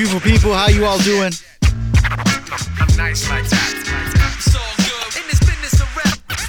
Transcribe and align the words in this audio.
Beautiful 0.00 0.20
people? 0.20 0.54
How 0.54 0.68
you 0.68 0.86
all 0.86 0.98
doing? 1.00 1.30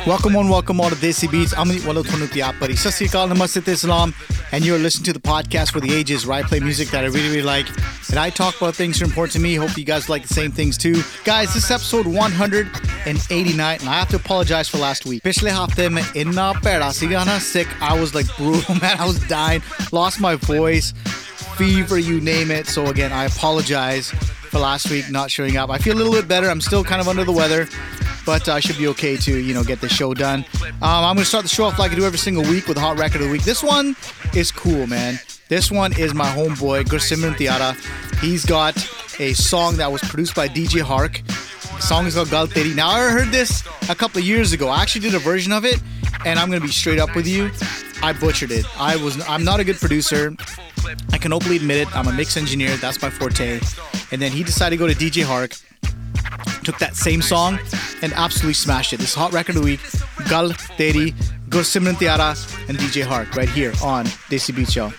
Welcome 0.07 0.37
on, 0.37 0.47
welcome 0.47 0.79
all 0.79 0.89
to 0.89 0.95
Desi 0.95 1.29
Beats. 1.29 1.53
I'm 1.57 1.67
Walid 1.85 2.05
Khanuti 2.05 2.41
Sasi 2.75 3.07
Namaste 3.07 3.67
Islam, 3.67 4.15
and 4.53 4.65
you're 4.65 4.79
listening 4.79 5.03
to 5.03 5.13
the 5.13 5.19
podcast 5.19 5.73
for 5.73 5.81
the 5.81 5.93
ages 5.93 6.25
where 6.25 6.37
I 6.39 6.43
play 6.43 6.61
music 6.61 6.87
that 6.91 7.03
I 7.03 7.07
really, 7.07 7.27
really 7.27 7.41
like. 7.41 7.67
And 8.09 8.17
I 8.17 8.29
talk 8.29 8.55
about 8.55 8.73
things 8.73 8.99
that 8.99 9.05
are 9.05 9.09
important 9.09 9.33
to 9.33 9.39
me. 9.39 9.55
Hope 9.55 9.77
you 9.77 9.83
guys 9.83 10.07
like 10.07 10.21
the 10.27 10.33
same 10.33 10.51
things 10.51 10.77
too. 10.77 11.03
Guys, 11.25 11.53
this 11.53 11.65
is 11.65 11.71
episode 11.71 12.07
189, 12.07 13.77
and 13.81 13.89
I 13.89 13.93
have 13.93 14.09
to 14.09 14.15
apologize 14.15 14.69
for 14.69 14.77
last 14.77 15.05
week. 15.05 15.23
Pichle 15.23 15.49
hafte 15.49 15.91
mein 15.91 16.05
inna 16.15 16.53
peda 16.53 16.91
siga 16.91 17.39
sick. 17.41 17.67
I 17.81 17.99
was 17.99 18.15
like 18.15 18.27
brutal, 18.37 18.75
man. 18.81 18.97
I 18.97 19.05
was 19.05 19.19
dying, 19.27 19.61
lost 19.91 20.21
my 20.21 20.35
voice, 20.35 20.93
fever, 21.61 21.99
you 21.99 22.19
name 22.19 22.49
it. 22.49 22.65
So 22.65 22.87
again, 22.87 23.11
I 23.11 23.25
apologize 23.25 24.09
for 24.09 24.57
last 24.57 24.89
week 24.89 25.11
not 25.11 25.29
showing 25.29 25.57
up. 25.57 25.69
I 25.69 25.77
feel 25.77 25.95
a 25.95 25.99
little 25.99 26.11
bit 26.11 26.27
better. 26.27 26.49
I'm 26.49 26.59
still 26.59 26.83
kind 26.83 26.99
of 26.99 27.07
under 27.07 27.23
the 27.23 27.31
weather 27.31 27.67
but 28.23 28.47
I 28.47 28.59
should 28.59 28.77
be 28.77 28.87
okay 28.89 29.17
to, 29.17 29.37
you 29.39 29.53
know, 29.53 29.63
get 29.63 29.81
the 29.81 29.89
show 29.89 30.13
done. 30.13 30.45
Um, 30.63 30.75
I'm 30.81 31.15
to 31.17 31.25
start 31.25 31.43
the 31.43 31.49
show 31.49 31.63
off 31.63 31.79
like 31.79 31.91
I 31.91 31.95
do 31.95 32.05
every 32.05 32.19
single 32.19 32.43
week 32.43 32.67
with 32.67 32.77
a 32.77 32.79
hot 32.79 32.99
record 32.99 33.21
of 33.21 33.27
the 33.27 33.31
week. 33.31 33.43
This 33.43 33.63
one 33.63 33.95
is 34.35 34.51
cool, 34.51 34.85
man. 34.85 35.19
This 35.49 35.71
one 35.71 35.97
is 35.97 36.13
my 36.13 36.27
homeboy, 36.27 36.83
Gursimran 36.83 37.35
Tiara. 37.35 37.75
He's 38.21 38.45
got 38.45 38.77
a 39.19 39.33
song 39.33 39.77
that 39.77 39.91
was 39.91 40.01
produced 40.01 40.35
by 40.35 40.47
DJ 40.47 40.81
Hark. 40.81 41.21
The 41.25 41.81
song 41.81 42.05
is 42.05 42.13
called 42.13 42.29
Gal 42.29 42.47
Teri. 42.47 42.75
Now, 42.75 42.89
I 42.89 43.09
heard 43.09 43.29
this 43.29 43.63
a 43.89 43.95
couple 43.95 44.19
of 44.19 44.25
years 44.25 44.53
ago. 44.53 44.67
I 44.67 44.83
actually 44.83 45.01
did 45.01 45.15
a 45.15 45.19
version 45.19 45.51
of 45.51 45.65
it, 45.65 45.81
and 46.25 46.39
I'm 46.39 46.51
to 46.51 46.59
be 46.59 46.67
straight 46.67 46.99
up 46.99 47.15
with 47.15 47.27
you. 47.27 47.51
I 48.03 48.13
butchered 48.13 48.51
it. 48.51 48.65
I 48.79 48.95
was 48.97 49.27
I'm 49.27 49.43
not 49.43 49.59
a 49.59 49.63
good 49.63 49.77
producer. 49.77 50.35
I 51.11 51.17
can 51.17 51.33
openly 51.33 51.57
admit 51.57 51.77
it. 51.77 51.95
I'm 51.95 52.07
a 52.07 52.13
mix 52.13 52.37
engineer. 52.37 52.75
That's 52.77 53.01
my 53.01 53.09
forte. 53.09 53.59
And 54.11 54.21
then 54.21 54.31
he 54.31 54.43
decided 54.43 54.77
to 54.77 54.79
go 54.79 54.91
to 54.91 54.95
DJ 54.95 55.23
Hark 55.23 55.53
took 56.63 56.77
that 56.79 56.95
same 56.95 57.21
song 57.21 57.59
and 58.01 58.13
absolutely 58.13 58.53
smashed 58.53 58.93
it. 58.93 58.97
This 58.97 59.13
hot 59.13 59.33
record 59.33 59.55
of 59.55 59.61
the 59.61 59.65
week, 59.65 59.81
Gal 60.29 60.49
Teri, 60.77 61.13
Gursimran 61.49 61.97
Tiara, 61.97 62.35
and 62.67 62.77
DJ 62.77 63.03
Hark 63.03 63.35
right 63.35 63.49
here 63.49 63.73
on 63.83 64.05
Desi 64.29 64.55
Beat 64.55 64.71
Show. 64.71 64.91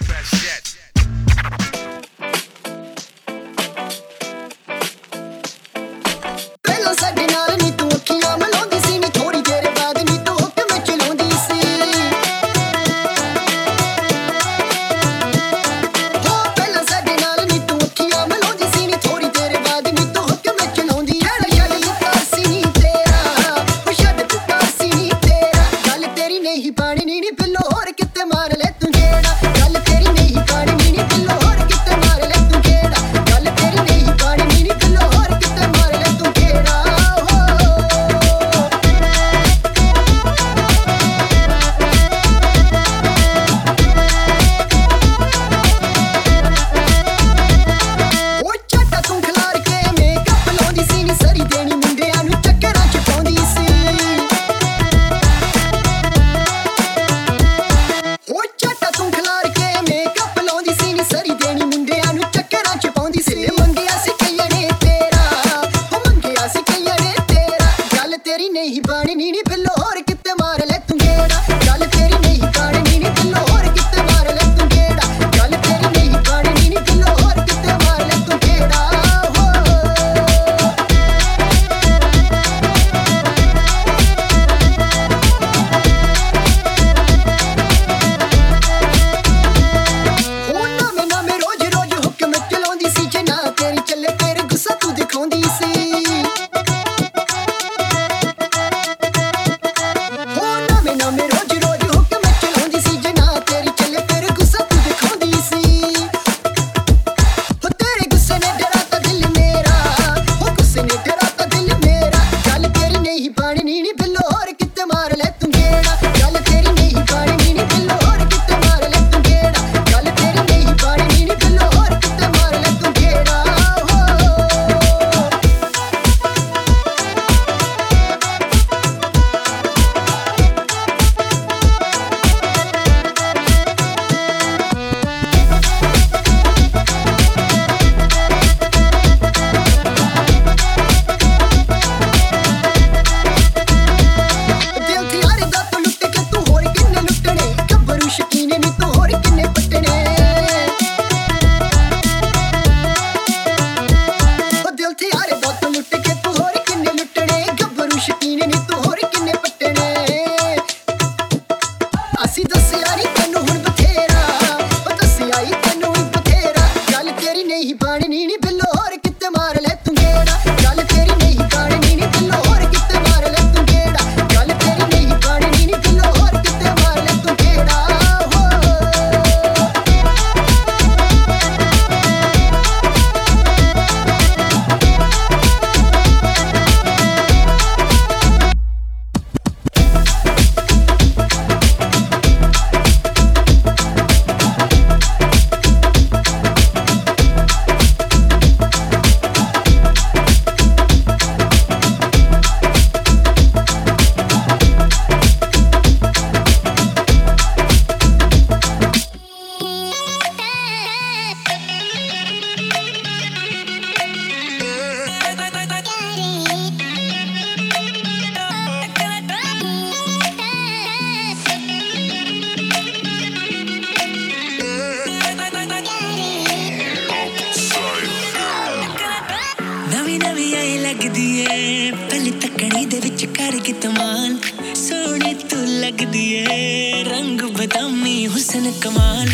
ਦੇ 233.53 233.59
ਵਿੱਚ 233.59 233.73
ਤਮਾਲ 233.83 234.37
ਸੋਹਣੀ 234.75 235.35
ਤੂੰ 235.35 235.67
ਲੱਗਦੀ 235.81 236.23
ਏ, 236.33 237.03
ਰੰਗ 237.05 237.41
ਬਦਾਮੀ 237.59 238.27
ਹੁਸਨ 238.27 238.73
ਕਮਾਲ। 238.81 239.29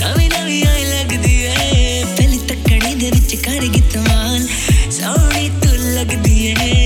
ਨਵੀਂ 0.00 0.28
ਨਵੀਂ 0.30 0.64
ਆਈ 0.66 0.84
ਲੱਗਦੀ 0.84 1.34
ਏ 1.42 2.04
ਪਹਿਲੀ 2.16 2.38
ਤੱਕਣੀ 2.48 2.94
ਦੇ 2.94 3.10
ਵਿੱਚ 3.10 3.34
ਕਰ 3.36 3.66
ਕੇ 3.74 3.82
ਤਮਾਲ 3.92 4.46
ਸੋਹਣੀ 4.90 5.50
ਤੂੰ 5.62 5.76
ਲੱਗਦੀ 5.94 6.46
ਏ। 6.46 6.81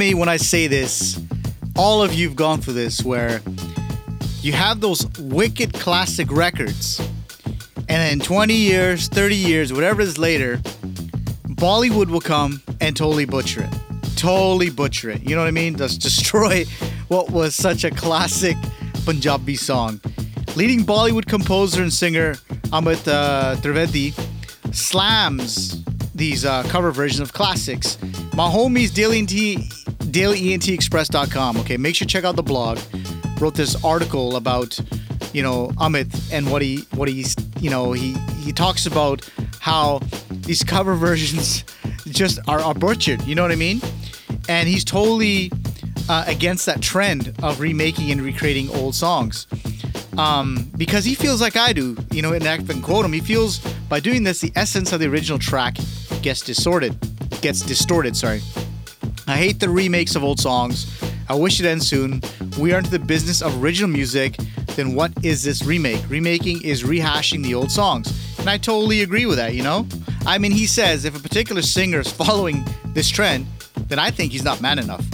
Me 0.00 0.14
when 0.14 0.30
I 0.30 0.38
say 0.38 0.66
this. 0.66 1.20
All 1.76 2.02
of 2.02 2.14
you've 2.14 2.34
gone 2.34 2.62
through 2.62 2.72
this 2.72 3.04
where 3.04 3.42
you 4.40 4.54
have 4.54 4.80
those 4.80 5.06
wicked 5.18 5.74
classic 5.74 6.32
records, 6.32 7.00
and 7.76 7.88
then 7.88 8.18
20 8.18 8.54
years, 8.54 9.08
30 9.08 9.36
years, 9.36 9.74
whatever 9.74 10.00
is 10.00 10.16
later, 10.16 10.56
Bollywood 11.48 12.08
will 12.08 12.22
come 12.22 12.62
and 12.80 12.96
totally 12.96 13.26
butcher 13.26 13.64
it. 13.64 14.16
Totally 14.16 14.70
butcher 14.70 15.10
it. 15.10 15.22
You 15.22 15.36
know 15.36 15.42
what 15.42 15.48
I 15.48 15.50
mean? 15.50 15.76
Just 15.76 16.00
destroy 16.10 16.64
what 17.08 17.30
was 17.30 17.54
such 17.54 17.84
a 17.84 17.90
classic 17.90 18.56
Punjabi 19.04 19.54
song. 19.54 20.00
Leading 20.56 20.80
Bollywood 20.80 21.26
composer 21.26 21.82
and 21.82 21.92
singer 21.92 22.36
Amit 22.72 23.06
uh, 23.06 23.54
Trivedi 23.56 24.14
slams 24.74 25.84
these 26.14 26.46
uh, 26.46 26.62
cover 26.64 26.90
versions 26.90 27.20
of 27.20 27.34
classics. 27.34 27.98
My 28.34 28.48
homies 28.48 28.94
Daily 28.94 29.18
ENT, 29.18 29.79
DailyENTExpress.com. 30.10 31.58
Okay, 31.58 31.76
make 31.76 31.94
sure 31.94 32.06
to 32.06 32.12
check 32.12 32.24
out 32.24 32.36
the 32.36 32.42
blog. 32.42 32.78
Wrote 33.40 33.54
this 33.54 33.82
article 33.84 34.36
about 34.36 34.78
you 35.32 35.42
know 35.42 35.68
Amit 35.76 36.32
and 36.32 36.50
what 36.50 36.62
he 36.62 36.84
what 36.94 37.08
he's 37.08 37.34
you 37.60 37.70
know 37.70 37.92
he 37.92 38.12
he 38.42 38.52
talks 38.52 38.86
about 38.86 39.28
how 39.60 40.00
these 40.30 40.62
cover 40.62 40.94
versions 41.06 41.64
just 42.06 42.38
are, 42.48 42.60
are 42.60 42.74
butchered. 42.74 43.22
You 43.22 43.34
know 43.34 43.42
what 43.42 43.52
I 43.52 43.56
mean? 43.56 43.80
And 44.48 44.68
he's 44.68 44.84
totally 44.84 45.50
uh, 46.08 46.24
against 46.26 46.66
that 46.66 46.80
trend 46.80 47.34
of 47.42 47.60
remaking 47.60 48.10
and 48.10 48.20
recreating 48.20 48.68
old 48.70 48.94
songs 48.94 49.46
um, 50.18 50.70
because 50.76 51.04
he 51.04 51.14
feels 51.14 51.40
like 51.40 51.56
I 51.56 51.72
do, 51.72 51.96
you 52.10 52.22
know, 52.22 52.32
and 52.32 52.46
I 52.46 52.58
can 52.58 52.82
quote 52.82 53.04
him. 53.04 53.12
He 53.12 53.20
feels 53.20 53.58
by 53.88 54.00
doing 54.00 54.24
this, 54.24 54.40
the 54.40 54.52
essence 54.56 54.92
of 54.92 55.00
the 55.00 55.06
original 55.06 55.38
track 55.38 55.76
gets 56.22 56.42
distorted. 56.42 56.96
Gets 57.40 57.60
distorted. 57.60 58.16
Sorry. 58.16 58.40
I 59.30 59.36
hate 59.36 59.60
the 59.60 59.68
remakes 59.68 60.16
of 60.16 60.24
old 60.24 60.40
songs. 60.40 60.90
I 61.28 61.34
wish 61.34 61.60
it 61.60 61.66
ends 61.66 61.86
soon. 61.86 62.20
We 62.58 62.72
are 62.72 62.78
into 62.78 62.90
the 62.90 62.98
business 62.98 63.42
of 63.42 63.62
original 63.62 63.88
music. 63.88 64.36
Then 64.74 64.96
what 64.96 65.12
is 65.24 65.44
this 65.44 65.62
remake? 65.64 66.02
Remaking 66.08 66.62
is 66.62 66.82
rehashing 66.82 67.44
the 67.44 67.54
old 67.54 67.70
songs. 67.70 68.12
And 68.40 68.50
I 68.50 68.58
totally 68.58 69.02
agree 69.02 69.26
with 69.26 69.36
that, 69.36 69.54
you 69.54 69.62
know? 69.62 69.86
I 70.26 70.38
mean, 70.38 70.50
he 70.50 70.66
says 70.66 71.04
if 71.04 71.16
a 71.16 71.20
particular 71.20 71.62
singer 71.62 72.00
is 72.00 72.10
following 72.10 72.64
this 72.86 73.08
trend, 73.08 73.46
then 73.86 74.00
I 74.00 74.10
think 74.10 74.32
he's 74.32 74.42
not 74.42 74.60
man 74.60 74.80
enough. 74.80 75.04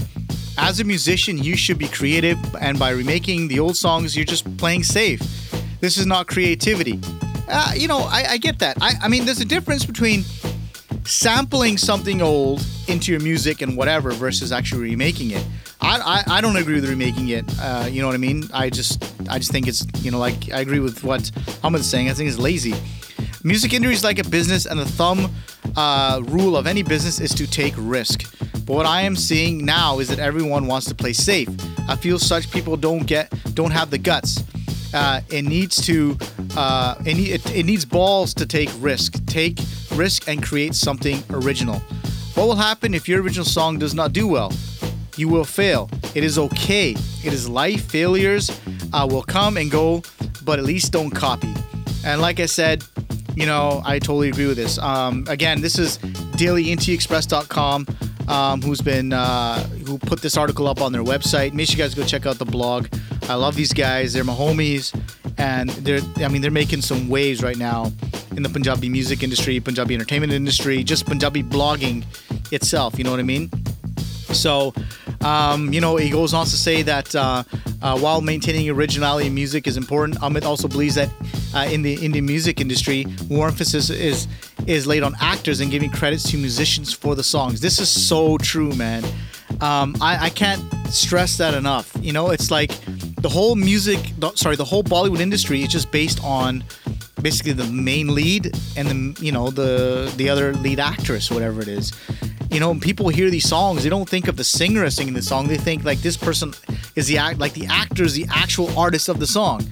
As 0.56 0.80
a 0.80 0.85
musician, 0.85 1.37
you 1.37 1.54
should 1.54 1.76
be 1.76 1.88
creative, 1.88 2.38
and 2.58 2.78
by 2.78 2.90
remaking 2.90 3.49
the 3.49 3.61
old 3.61 3.76
songs, 3.76 4.16
you're 4.16 4.25
just 4.25 4.56
playing 4.56 4.85
safe. 4.85 5.20
This 5.80 5.99
is 5.99 6.06
not 6.06 6.26
creativity. 6.26 6.99
Uh, 7.49 7.73
you 7.76 7.87
know, 7.87 7.99
I, 7.99 8.25
I 8.30 8.38
get 8.38 8.58
that. 8.61 8.78
I, 8.80 8.94
I 9.02 9.08
mean, 9.08 9.26
there's 9.26 9.40
a 9.40 9.44
difference 9.44 9.85
between 9.85 10.25
sampling 11.07 11.79
something 11.79 12.21
old 12.21 12.65
into 12.89 13.13
your 13.13 13.21
music 13.21 13.63
and 13.63 13.77
whatever 13.77 14.11
versus 14.13 14.53
actually 14.53 14.91
remaking 14.91 15.31
it. 15.31 15.45
I, 15.81 16.25
I, 16.27 16.39
I 16.39 16.41
don't 16.41 16.57
agree 16.57 16.75
with 16.75 16.89
remaking 16.89 17.29
it. 17.29 17.45
Uh, 17.61 17.87
you 17.91 18.01
know 18.01 18.09
what 18.09 18.15
I 18.15 18.19
mean? 18.19 18.45
I 18.53 18.71
just 18.71 19.03
I 19.29 19.39
just 19.39 19.53
think 19.53 19.69
it's 19.69 19.87
you 20.03 20.11
know 20.11 20.19
like 20.19 20.51
I 20.53 20.61
agree 20.61 20.81
with 20.81 21.05
what 21.05 21.31
Amit's 21.63 21.87
saying. 21.87 22.09
I 22.09 22.13
think 22.15 22.29
it's 22.29 22.39
lazy. 22.39 22.75
Music 23.45 23.73
industry 23.73 23.95
is 23.95 24.05
like 24.05 24.19
a 24.19 24.29
business, 24.29 24.67
and 24.67 24.81
the 24.81 24.85
thumb 24.85 25.31
uh, 25.77 26.21
rule 26.25 26.57
of 26.57 26.67
any 26.67 26.83
business 26.83 27.21
is 27.21 27.33
to 27.35 27.47
take 27.47 27.75
risk. 27.77 28.25
But 28.65 28.75
what 28.75 28.87
I 28.87 29.03
am 29.03 29.15
seeing 29.15 29.65
now 29.65 30.01
is 30.01 30.09
that 30.09 30.19
everyone 30.19 30.67
wants 30.67 30.87
to 30.89 30.95
play 30.95 31.13
safe. 31.13 31.49
I 31.89 31.95
feel 31.95 32.19
such 32.19 32.51
people 32.51 32.77
don't 32.77 33.07
get 33.07 33.33
don't 33.55 33.71
have 33.71 33.91
the 33.91 33.99
guts. 33.99 34.43
Uh, 34.93 35.21
it 35.31 35.43
needs 35.43 35.85
to 35.87 36.17
uh, 36.57 36.97
it, 37.05 37.19
it, 37.19 37.55
it 37.55 37.67
needs 37.67 37.85
balls 37.85 38.35
to 38.35 38.47
take 38.47 38.71
risk. 38.81 39.25
Take 39.27 39.59
risk 39.97 40.29
and 40.29 40.43
create 40.43 40.75
something 40.75 41.23
original. 41.31 41.79
What 42.35 42.47
will 42.47 42.57
happen 42.57 42.95
if 42.95 43.09
your 43.09 43.23
original 43.23 43.47
song 43.47 43.79
does 43.79 43.95
not 43.95 44.12
do 44.12 44.29
well? 44.29 44.53
You 45.17 45.29
will 45.29 45.45
fail. 45.45 45.88
It 46.15 46.23
is 46.23 46.38
okay. 46.38 46.91
It 47.25 47.33
is 47.33 47.49
life. 47.49 47.87
Failures 47.91 48.50
uh, 48.93 49.07
will 49.11 49.23
come 49.23 49.57
and 49.57 49.71
go, 49.71 50.03
but 50.45 50.59
at 50.59 50.65
least 50.65 50.93
don't 50.93 51.11
copy. 51.11 51.53
And 52.05 52.21
like 52.21 52.38
I 52.38 52.47
said, 52.47 52.85
you 53.35 53.47
know, 53.47 53.83
I 53.85 53.99
totally 53.99 54.29
agree 54.29 54.47
with 54.47 54.57
this. 54.57 54.79
Um, 54.79 55.25
again, 55.29 55.61
this 55.61 55.79
is 55.79 55.99
DailyENTExpress.com, 55.99 57.87
um, 58.29 58.62
who's 58.62 58.81
been 58.81 59.12
uh, 59.12 59.62
who 59.87 59.99
put 59.99 60.21
this 60.21 60.37
article 60.37 60.69
up 60.69 60.81
on 60.81 60.93
their 60.93 61.05
website. 61.05 61.53
Make 61.55 61.69
sure 61.69 61.79
you 61.79 61.83
guys 61.83 61.95
go 61.95 62.05
check 62.05 62.26
out 62.26 62.38
the 62.38 62.45
blog. 62.45 62.88
I 63.29 63.35
love 63.35 63.55
these 63.55 63.73
guys. 63.73 64.12
They're 64.12 64.25
my 64.25 64.35
homies, 64.35 64.95
and 65.38 65.71
they're 65.71 66.00
I 66.25 66.29
mean 66.29 66.43
they're 66.43 66.50
making 66.50 66.83
some 66.83 67.09
waves 67.09 67.43
right 67.43 67.57
now 67.57 67.93
in 68.37 68.43
the 68.43 68.49
Punjabi 68.49 68.88
music 68.88 69.23
industry, 69.23 69.59
Punjabi 69.61 69.95
entertainment 69.95 70.33
industry, 70.33 70.85
just 70.85 71.07
Punjabi 71.07 71.43
blogging 71.43 72.05
itself. 72.52 72.99
You 72.99 73.05
know 73.05 73.11
what 73.11 73.21
I 73.21 73.25
mean? 73.25 73.50
So, 74.33 74.75
um, 75.23 75.73
you 75.73 75.81
know, 75.81 75.97
he 75.97 76.11
goes 76.11 76.35
on 76.35 76.45
to 76.47 76.57
say 76.57 76.83
that 76.83 77.14
uh, 77.14 77.45
uh, 77.83 77.99
while 77.99 78.21
maintaining 78.21 78.69
originality 78.69 79.28
in 79.28 79.35
music 79.35 79.66
is 79.66 79.76
important, 79.76 80.21
Amit 80.21 80.45
also 80.45 80.69
believes 80.69 80.97
that 80.97 81.11
uh, 81.55 81.66
in 81.71 81.83
the 81.83 81.95
Indian 81.95 82.26
music 82.26 82.61
industry, 82.61 83.07
more 83.31 83.49
emphasis 83.49 83.90
is 83.90 84.28
is 84.66 84.87
laid 84.87 85.02
on 85.02 85.14
actors 85.21 85.61
and 85.61 85.71
giving 85.71 85.90
credits 85.90 86.28
to 86.31 86.37
musicians 86.37 86.93
for 86.93 87.14
the 87.14 87.23
songs. 87.23 87.61
This 87.61 87.78
is 87.78 87.88
so 87.88 88.37
true, 88.38 88.75
man. 88.75 89.05
Um, 89.61 89.97
I, 90.00 90.26
I 90.26 90.31
can't 90.31 90.61
stress 90.88 91.37
that 91.38 91.55
enough. 91.55 91.93
You 92.00 92.12
know, 92.12 92.31
it's 92.31 92.50
like 92.50 92.73
the 93.21 93.28
whole 93.28 93.55
music, 93.55 94.00
sorry, 94.35 94.57
the 94.57 94.64
whole 94.64 94.83
Bollywood 94.83 95.21
industry 95.21 95.62
is 95.62 95.69
just 95.69 95.90
based 95.93 96.23
on 96.25 96.64
basically 97.28 97.52
the 97.52 97.71
main 97.90 98.14
lead 98.14 98.45
and 98.76 98.85
the 98.88 99.25
you 99.26 99.33
know 99.33 99.47
the 99.50 100.12
the 100.16 100.28
other 100.33 100.54
lead 100.64 100.78
actress, 100.78 101.25
whatever 101.30 101.61
it 101.61 101.68
is 101.68 101.92
you 102.50 102.61
know, 102.61 102.75
people 102.75 103.09
hear 103.09 103.28
these 103.28 103.49
songs, 103.49 103.83
they 103.83 103.90
don't 103.90 104.09
think 104.09 104.28
of 104.28 104.37
the 104.37 104.45
singer 104.45 104.88
singing 104.88 105.14
the 105.14 105.21
song. 105.21 105.47
They 105.47 105.56
think 105.59 105.85
like 105.85 105.99
this 105.99 106.16
person 106.16 106.54
is 106.95 107.06
the 107.06 107.18
act, 107.18 107.38
like 107.38 107.52
the 107.52 107.66
actor 107.66 108.04
is 108.04 108.14
the 108.14 108.26
actual 108.30 108.68
artist 108.78 109.09
of 109.09 109.18
the 109.18 109.26
song, 109.26 109.62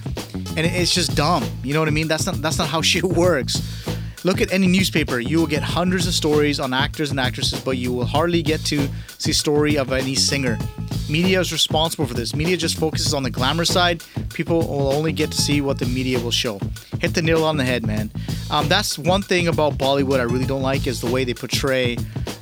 and 0.57 0.67
it's 0.67 0.93
just 0.93 1.17
dumb. 1.17 1.45
You 1.63 1.73
know 1.73 1.81
what 1.81 1.89
I 1.89 1.93
mean? 1.93 2.09
That's 2.09 2.27
not 2.27 2.37
that's 2.43 2.59
not 2.59 2.69
how 2.69 2.83
shit 2.91 3.05
works. 3.05 3.55
Look 4.25 4.41
at 4.41 4.53
any 4.53 4.67
newspaper. 4.67 5.19
You 5.19 5.39
will 5.39 5.47
get 5.47 5.63
hundreds 5.63 6.07
of 6.07 6.15
stories 6.15 6.59
on 6.59 6.73
actors 6.73 7.11
and 7.11 7.21
actresses, 7.21 7.61
but 7.61 7.77
you 7.77 7.93
will 7.93 8.07
hardly 8.07 8.43
get 8.43 8.61
to 8.67 8.89
see 9.19 9.33
story 9.33 9.79
of 9.79 9.93
any 9.93 10.15
singer. 10.15 10.59
Media 11.09 11.39
is 11.39 11.53
responsible 11.53 12.07
for 12.07 12.15
this. 12.15 12.35
Media 12.35 12.57
just 12.57 12.79
focuses 12.79 13.13
on 13.13 13.23
the 13.23 13.31
glamour 13.31 13.65
side. 13.65 14.03
People 14.33 14.61
will 14.61 14.93
only 14.93 15.13
get 15.13 15.31
to 15.31 15.37
see 15.37 15.61
what 15.61 15.79
the 15.79 15.87
media 15.87 16.19
will 16.19 16.31
show. 16.31 16.59
Hit 17.01 17.15
the 17.15 17.21
nail 17.21 17.45
on 17.45 17.57
the 17.59 17.65
head, 17.65 17.87
man. 17.87 18.11
Um, 18.51 18.69
that's 18.69 18.99
one 18.99 19.21
thing 19.21 19.49
about 19.49 19.75
Bollywood 19.75 20.19
I 20.19 20.23
really 20.23 20.47
don't 20.47 20.63
like 20.63 20.87
is 20.87 21.01
the 21.01 21.11
way 21.11 21.25
they 21.25 21.35
portray, 21.35 21.99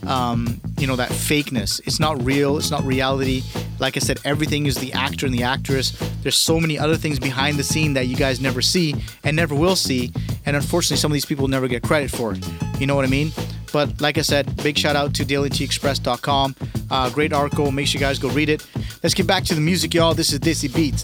um, 0.07 0.61
you 0.79 0.87
know, 0.87 0.95
that 0.97 1.11
fakeness. 1.11 1.81
It's 1.87 1.99
not 1.99 2.23
real. 2.23 2.57
It's 2.57 2.71
not 2.71 2.85
reality. 2.85 3.43
Like 3.81 3.97
I 3.97 4.01
said, 4.01 4.21
everything 4.25 4.67
is 4.67 4.77
the 4.77 4.93
actor 4.93 5.27
and 5.27 5.35
the 5.35 5.43
actress. 5.43 5.91
There's 6.23 6.37
so 6.37 6.61
many 6.61 6.79
other 6.79 6.97
things 6.97 7.19
behind 7.19 7.59
the 7.59 7.65
scene 7.65 7.95
that 7.95 8.07
you 8.07 8.15
guys 8.15 8.41
never 8.41 8.63
see 8.63 8.95
and 9.25 9.35
never 9.35 9.57
will 9.57 9.77
see. 9.77 10.13
And 10.47 10.55
unfortunately, 10.55 10.99
some 10.99 11.11
of 11.11 11.15
these 11.15 11.27
people 11.27 11.49
never 11.49 11.67
get 11.67 11.83
credit 11.83 12.11
for 12.11 12.33
it. 12.33 12.47
You 12.79 12.87
know 12.87 12.95
what 12.95 13.05
I 13.05 13.09
mean? 13.09 13.33
But 13.73 14.01
like 14.01 14.19
I 14.19 14.23
said, 14.23 14.63
big 14.63 14.77
shout 14.77 14.97
out 14.97 15.15
to 15.15 15.25
DailyENTExpress.com. 15.25 16.57
Uh, 16.91 17.11
great 17.11 17.33
article. 17.33 17.71
Make 17.71 17.87
sure 17.87 17.99
you 17.99 18.07
guys 18.07 18.19
go 18.19 18.29
read 18.29 18.49
it. 18.49 18.67
Let's 19.03 19.15
get 19.15 19.27
back 19.27 19.45
to 19.45 19.55
the 19.55 19.61
music, 19.61 19.95
y'all. 19.95 20.15
This 20.15 20.33
is 20.33 20.39
Desi 20.39 20.69
Beats. 20.69 21.03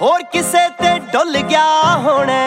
ਹੋਰ 0.00 0.22
ਕਿਸੇ 0.32 0.68
ਤੇ 0.78 0.98
ਡੁੱਲ 1.12 1.36
ਗਿਆ 1.48 1.64
ਹੋਣਾ 2.04 2.38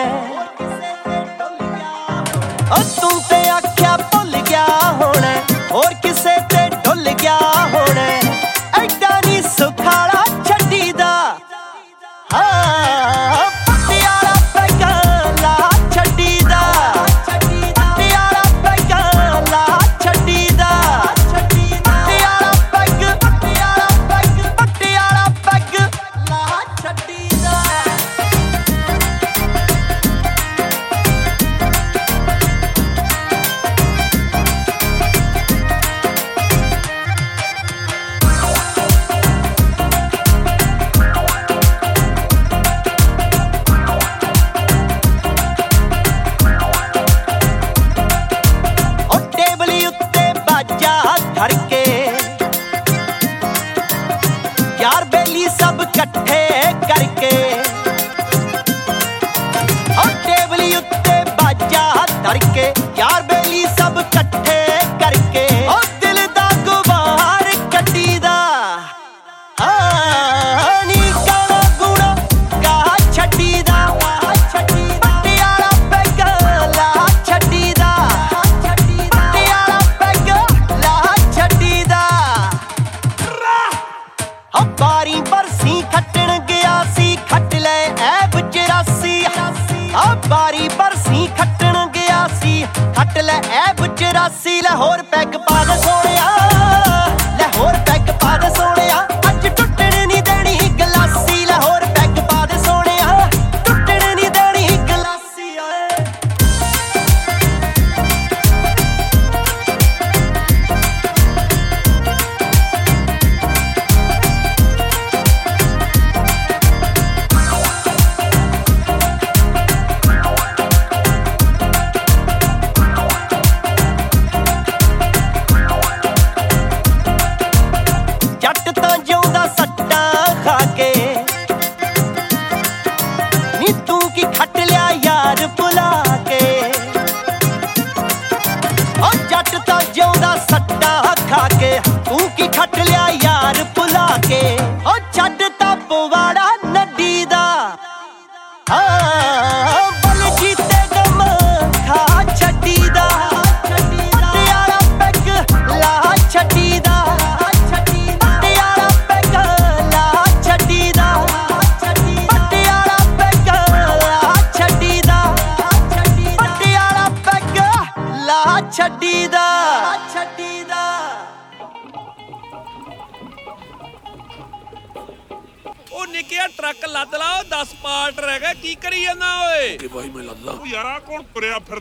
ਓ 2.72 2.82
ਤੂੰ 3.02 3.35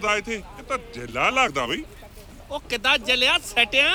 ਕਰਦਾ 0.04 0.16
ਇੱਥੇ? 0.16 0.34
ਇਹ 0.58 0.62
ਤਾਂ 0.62 0.78
ਜੇਲਾ 0.94 1.28
ਲੱਗਦਾ 1.30 1.66
ਬਈ। 1.66 1.82
ਉਹ 2.50 2.60
ਕਿੱਦਾਂ 2.60 2.98
ਜਲਿਆ 2.98 3.38
ਸਟਿਆ? 3.44 3.90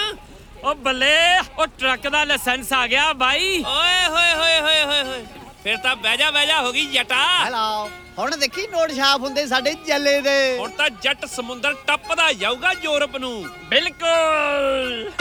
ਉਹ 0.63 0.75
ਬੱਲੇ 0.75 1.15
ਉਹ 1.59 1.65
ਟਰੱਕ 1.79 2.07
ਦਾ 2.07 2.23
ਲਾਇਸੈਂਸ 2.23 2.71
ਆ 2.73 2.85
ਗਿਆ 2.87 3.11
ਬਾਈ। 3.13 3.63
ਓਏ 3.67 4.07
ਹੋਏ 4.07 4.33
ਹੋਏ 4.33 4.59
ਹੋਏ 4.59 4.83
ਹੋਏ 4.83 5.03
ਹੋਏ। 5.03 5.23
ਫਿਰ 5.63 5.77
ਤਾਂ 5.77 5.95
ਬਹਿਜਾ 5.95 6.31
ਬਹਿਜਾ 6.31 6.61
ਹੋ 6.61 6.71
ਗਈ 6.71 6.85
ਜਟਾ। 6.85 7.23
ਹੈਲੋ 7.45 7.89
ਹੁਣ 8.17 8.35
ਦੇਖੀ 8.37 8.67
ਨੋਟ 8.67 8.91
ਛਾਪ 8.91 9.21
ਹੁੰਦੇ 9.21 9.45
ਸਾਡੇ 9.47 9.73
ਜੱਲੇ 9.87 10.19
ਦੇ। 10.21 10.57
ਹੁਣ 10.59 10.71
ਤਾਂ 10.71 10.89
ਜੱਟ 11.03 11.25
ਸਮੁੰਦਰ 11.25 11.73
ਟੱਪਦਾ 11.87 12.31
ਜਾਊਗਾ 12.33 12.71
ਯੂਰਪ 12.83 13.17
ਨੂੰ। 13.17 13.45
ਬਿਲਕੁਲ। 13.69 15.11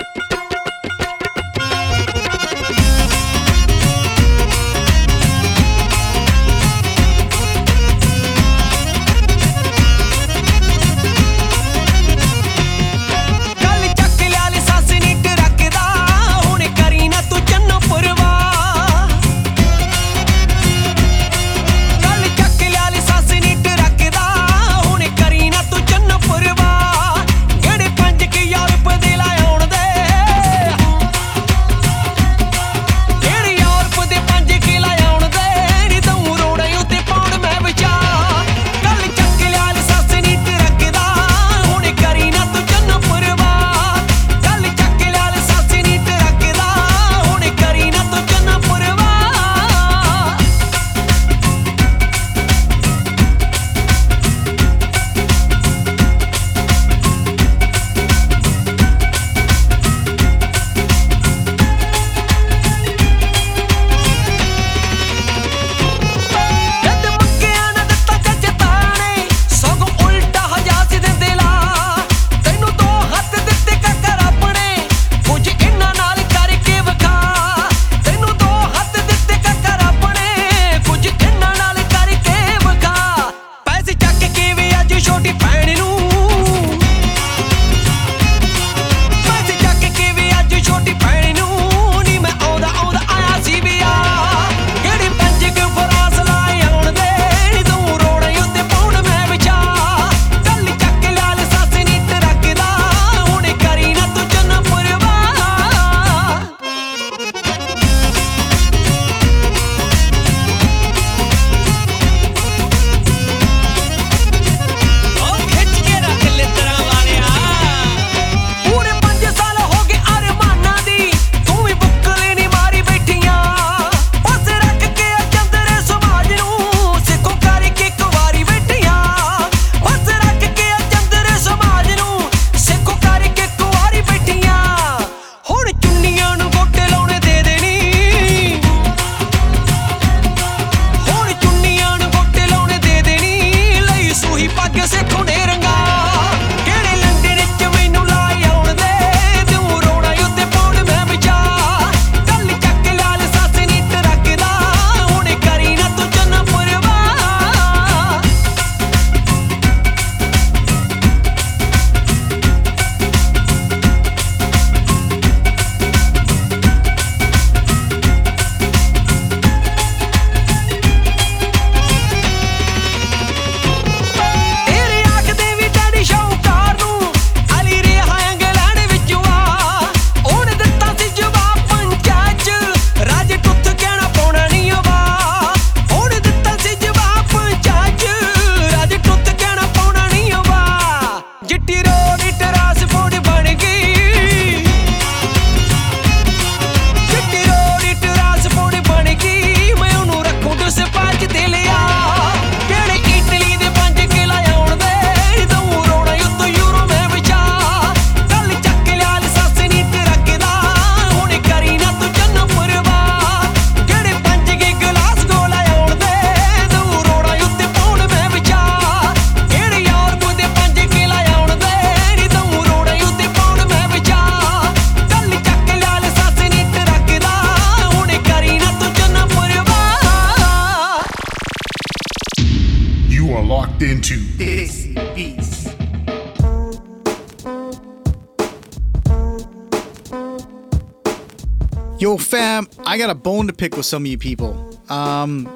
got 243.09 243.17
a 243.17 243.21
bone 243.21 243.47
to 243.47 243.55
pick 243.55 243.75
with 243.75 243.87
some 243.87 244.03
of 244.03 244.07
you 244.07 244.19
people. 244.19 244.53
Um, 244.91 245.49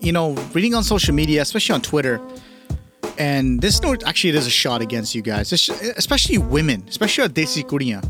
you 0.00 0.10
know, 0.10 0.32
reading 0.52 0.74
on 0.74 0.82
social 0.82 1.14
media, 1.14 1.40
especially 1.40 1.74
on 1.74 1.80
Twitter, 1.80 2.20
and 3.16 3.60
this 3.60 3.80
note 3.80 4.02
actually 4.04 4.30
it 4.30 4.36
is 4.36 4.46
a 4.46 4.50
shot 4.50 4.82
against 4.82 5.14
you 5.14 5.22
guys, 5.22 5.52
especially 5.52 6.38
women, 6.38 6.84
especially 6.88 7.24
at 7.24 7.32
Desi 7.32 7.64
Kurinha. 7.64 8.02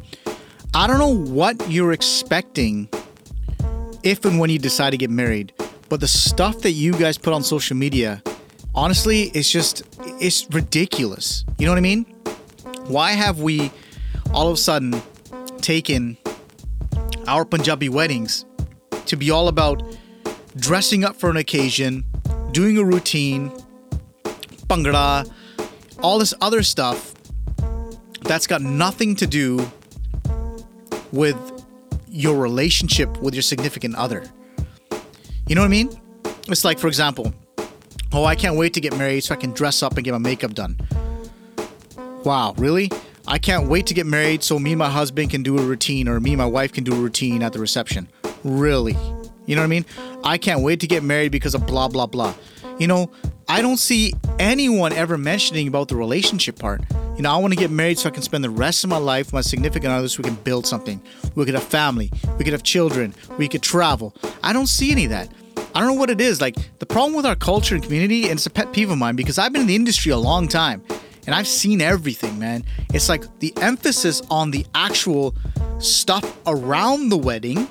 I 0.74 0.86
don't 0.86 0.98
know 0.98 1.14
what 1.14 1.70
you're 1.70 1.92
expecting 1.92 2.88
if 4.02 4.24
and 4.24 4.40
when 4.40 4.48
you 4.48 4.58
decide 4.58 4.90
to 4.90 4.96
get 4.96 5.10
married, 5.10 5.52
but 5.90 6.00
the 6.00 6.08
stuff 6.08 6.62
that 6.62 6.72
you 6.72 6.92
guys 6.94 7.18
put 7.18 7.34
on 7.34 7.42
social 7.42 7.76
media, 7.76 8.22
honestly, 8.74 9.24
it's 9.34 9.50
just 9.50 9.82
it's 10.20 10.46
ridiculous. 10.50 11.44
You 11.58 11.66
know 11.66 11.72
what 11.72 11.78
I 11.78 11.82
mean? 11.82 12.04
Why 12.86 13.10
have 13.12 13.40
we 13.40 13.70
all 14.32 14.48
of 14.48 14.54
a 14.54 14.56
sudden 14.56 15.02
taken 15.60 16.16
our 17.26 17.44
Punjabi 17.44 17.90
weddings 17.90 18.46
to 19.06 19.16
be 19.16 19.30
all 19.30 19.48
about 19.48 19.82
dressing 20.56 21.04
up 21.04 21.16
for 21.16 21.30
an 21.30 21.36
occasion, 21.36 22.04
doing 22.52 22.78
a 22.78 22.84
routine, 22.84 23.50
bhangra, 24.66 25.30
all 26.02 26.18
this 26.18 26.34
other 26.40 26.62
stuff 26.62 27.14
that's 28.22 28.46
got 28.46 28.60
nothing 28.60 29.14
to 29.16 29.26
do 29.26 29.70
with 31.12 31.36
your 32.08 32.36
relationship 32.36 33.20
with 33.20 33.34
your 33.34 33.42
significant 33.42 33.94
other. 33.94 34.24
You 35.46 35.54
know 35.54 35.60
what 35.60 35.66
I 35.66 35.70
mean? 35.70 36.00
It's 36.48 36.64
like, 36.64 36.78
for 36.78 36.88
example, 36.88 37.32
oh, 38.12 38.24
I 38.24 38.34
can't 38.34 38.56
wait 38.56 38.74
to 38.74 38.80
get 38.80 38.96
married 38.96 39.22
so 39.22 39.34
I 39.34 39.38
can 39.38 39.52
dress 39.52 39.82
up 39.82 39.96
and 39.96 40.04
get 40.04 40.12
my 40.12 40.18
makeup 40.18 40.54
done. 40.54 40.78
Wow, 42.24 42.54
really? 42.56 42.90
I 43.28 43.38
can't 43.38 43.68
wait 43.68 43.86
to 43.86 43.94
get 43.94 44.06
married 44.06 44.42
so 44.42 44.58
me 44.58 44.72
and 44.72 44.78
my 44.78 44.90
husband 44.90 45.30
can 45.30 45.42
do 45.42 45.58
a 45.58 45.62
routine 45.62 46.08
or 46.08 46.20
me 46.20 46.30
and 46.30 46.38
my 46.38 46.46
wife 46.46 46.72
can 46.72 46.84
do 46.84 46.92
a 46.92 46.96
routine 46.96 47.42
at 47.42 47.52
the 47.52 47.58
reception. 47.58 48.08
Really? 48.46 48.96
You 49.46 49.56
know 49.56 49.62
what 49.62 49.66
I 49.66 49.68
mean? 49.68 49.84
I 50.22 50.38
can't 50.38 50.62
wait 50.62 50.80
to 50.80 50.86
get 50.86 51.02
married 51.02 51.32
because 51.32 51.54
of 51.54 51.66
blah, 51.66 51.88
blah, 51.88 52.06
blah. 52.06 52.32
You 52.78 52.86
know, 52.86 53.10
I 53.48 53.60
don't 53.60 53.76
see 53.76 54.12
anyone 54.38 54.92
ever 54.92 55.18
mentioning 55.18 55.66
about 55.66 55.88
the 55.88 55.96
relationship 55.96 56.58
part. 56.58 56.82
You 57.16 57.22
know, 57.22 57.32
I 57.32 57.38
want 57.38 57.54
to 57.54 57.58
get 57.58 57.70
married 57.70 57.98
so 57.98 58.08
I 58.08 58.12
can 58.12 58.22
spend 58.22 58.44
the 58.44 58.50
rest 58.50 58.84
of 58.84 58.90
my 58.90 58.98
life 58.98 59.26
with 59.26 59.32
my 59.32 59.40
significant 59.40 59.92
other 59.92 60.08
so 60.08 60.22
we 60.22 60.28
can 60.28 60.36
build 60.36 60.64
something. 60.66 61.00
We 61.34 61.44
could 61.44 61.54
have 61.54 61.64
family, 61.64 62.12
we 62.38 62.44
could 62.44 62.52
have 62.52 62.62
children, 62.62 63.14
we 63.36 63.48
could 63.48 63.62
travel. 63.62 64.14
I 64.44 64.52
don't 64.52 64.68
see 64.68 64.92
any 64.92 65.04
of 65.06 65.10
that. 65.10 65.28
I 65.74 65.80
don't 65.80 65.88
know 65.88 65.94
what 65.94 66.10
it 66.10 66.20
is. 66.20 66.40
Like, 66.40 66.56
the 66.78 66.86
problem 66.86 67.14
with 67.14 67.26
our 67.26 67.34
culture 67.34 67.74
and 67.74 67.82
community, 67.82 68.24
and 68.24 68.34
it's 68.34 68.46
a 68.46 68.50
pet 68.50 68.72
peeve 68.72 68.90
of 68.90 68.98
mine 68.98 69.16
because 69.16 69.38
I've 69.38 69.52
been 69.52 69.62
in 69.62 69.68
the 69.68 69.76
industry 69.76 70.12
a 70.12 70.18
long 70.18 70.46
time 70.46 70.82
and 71.26 71.34
I've 71.34 71.48
seen 71.48 71.80
everything, 71.80 72.38
man. 72.38 72.64
It's 72.94 73.08
like 73.08 73.24
the 73.40 73.52
emphasis 73.60 74.22
on 74.30 74.50
the 74.50 74.64
actual 74.74 75.34
stuff 75.78 76.38
around 76.46 77.08
the 77.08 77.18
wedding, 77.18 77.68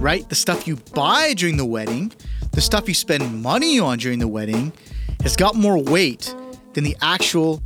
right? 0.00 0.28
The 0.28 0.34
stuff 0.34 0.66
you 0.66 0.76
buy 0.94 1.34
during 1.34 1.56
the 1.56 1.64
wedding, 1.64 2.12
the 2.52 2.60
stuff 2.60 2.88
you 2.88 2.94
spend 2.94 3.42
money 3.42 3.78
on 3.78 3.98
during 3.98 4.18
the 4.18 4.28
wedding 4.28 4.72
has 5.22 5.36
got 5.36 5.54
more 5.54 5.78
weight 5.78 6.34
than 6.72 6.84
the 6.84 6.96
actual 7.02 7.62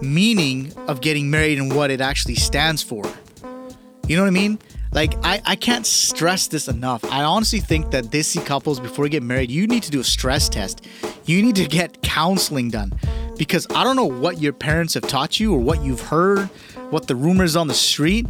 meaning 0.00 0.72
of 0.88 1.00
getting 1.00 1.30
married 1.30 1.58
and 1.58 1.74
what 1.74 1.90
it 1.90 2.00
actually 2.00 2.34
stands 2.34 2.82
for. 2.82 3.04
You 4.06 4.16
know 4.16 4.22
what 4.22 4.28
I 4.28 4.32
mean? 4.32 4.58
Like, 4.92 5.14
I, 5.24 5.42
I 5.44 5.56
can't 5.56 5.84
stress 5.84 6.46
this 6.46 6.68
enough. 6.68 7.04
I 7.06 7.24
honestly 7.24 7.58
think 7.58 7.90
that 7.90 8.04
Desi 8.04 8.44
couples, 8.44 8.78
before 8.78 9.04
you 9.04 9.10
get 9.10 9.22
married, 9.22 9.50
you 9.50 9.66
need 9.66 9.82
to 9.82 9.90
do 9.90 10.00
a 10.00 10.04
stress 10.04 10.48
test. 10.48 10.86
You 11.24 11.42
need 11.42 11.56
to 11.56 11.66
get 11.66 12.00
counseling 12.02 12.70
done. 12.70 12.92
Because 13.36 13.66
I 13.74 13.82
don't 13.82 13.96
know 13.96 14.04
what 14.04 14.40
your 14.40 14.52
parents 14.52 14.94
have 14.94 15.02
taught 15.02 15.40
you 15.40 15.52
or 15.52 15.58
what 15.58 15.82
you've 15.82 16.00
heard, 16.00 16.46
what 16.90 17.08
the 17.08 17.16
rumors 17.16 17.56
on 17.56 17.66
the 17.66 17.74
street. 17.74 18.26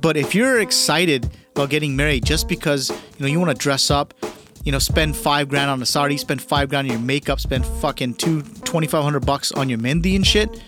But 0.00 0.16
if 0.16 0.34
you're 0.34 0.60
excited 0.60 1.28
about 1.54 1.70
getting 1.70 1.94
married 1.94 2.24
just 2.24 2.48
because, 2.48 2.90
you 2.90 2.96
know, 3.20 3.26
you 3.26 3.38
want 3.38 3.50
to 3.50 3.56
dress 3.56 3.90
up, 3.90 4.12
you 4.64 4.72
know, 4.72 4.78
spend 4.78 5.16
five 5.16 5.48
grand 5.48 5.70
on 5.70 5.80
a 5.80 5.86
sari, 5.86 6.16
spend 6.16 6.42
five 6.42 6.68
grand 6.68 6.88
on 6.88 6.92
your 6.92 7.00
makeup, 7.00 7.38
spend 7.38 7.64
fucking 7.64 8.14
two, 8.14 8.42
2,500 8.42 9.24
bucks 9.24 9.52
on 9.52 9.68
your 9.68 9.78
mehndi 9.78 10.16
and 10.16 10.26
shit, 10.26 10.62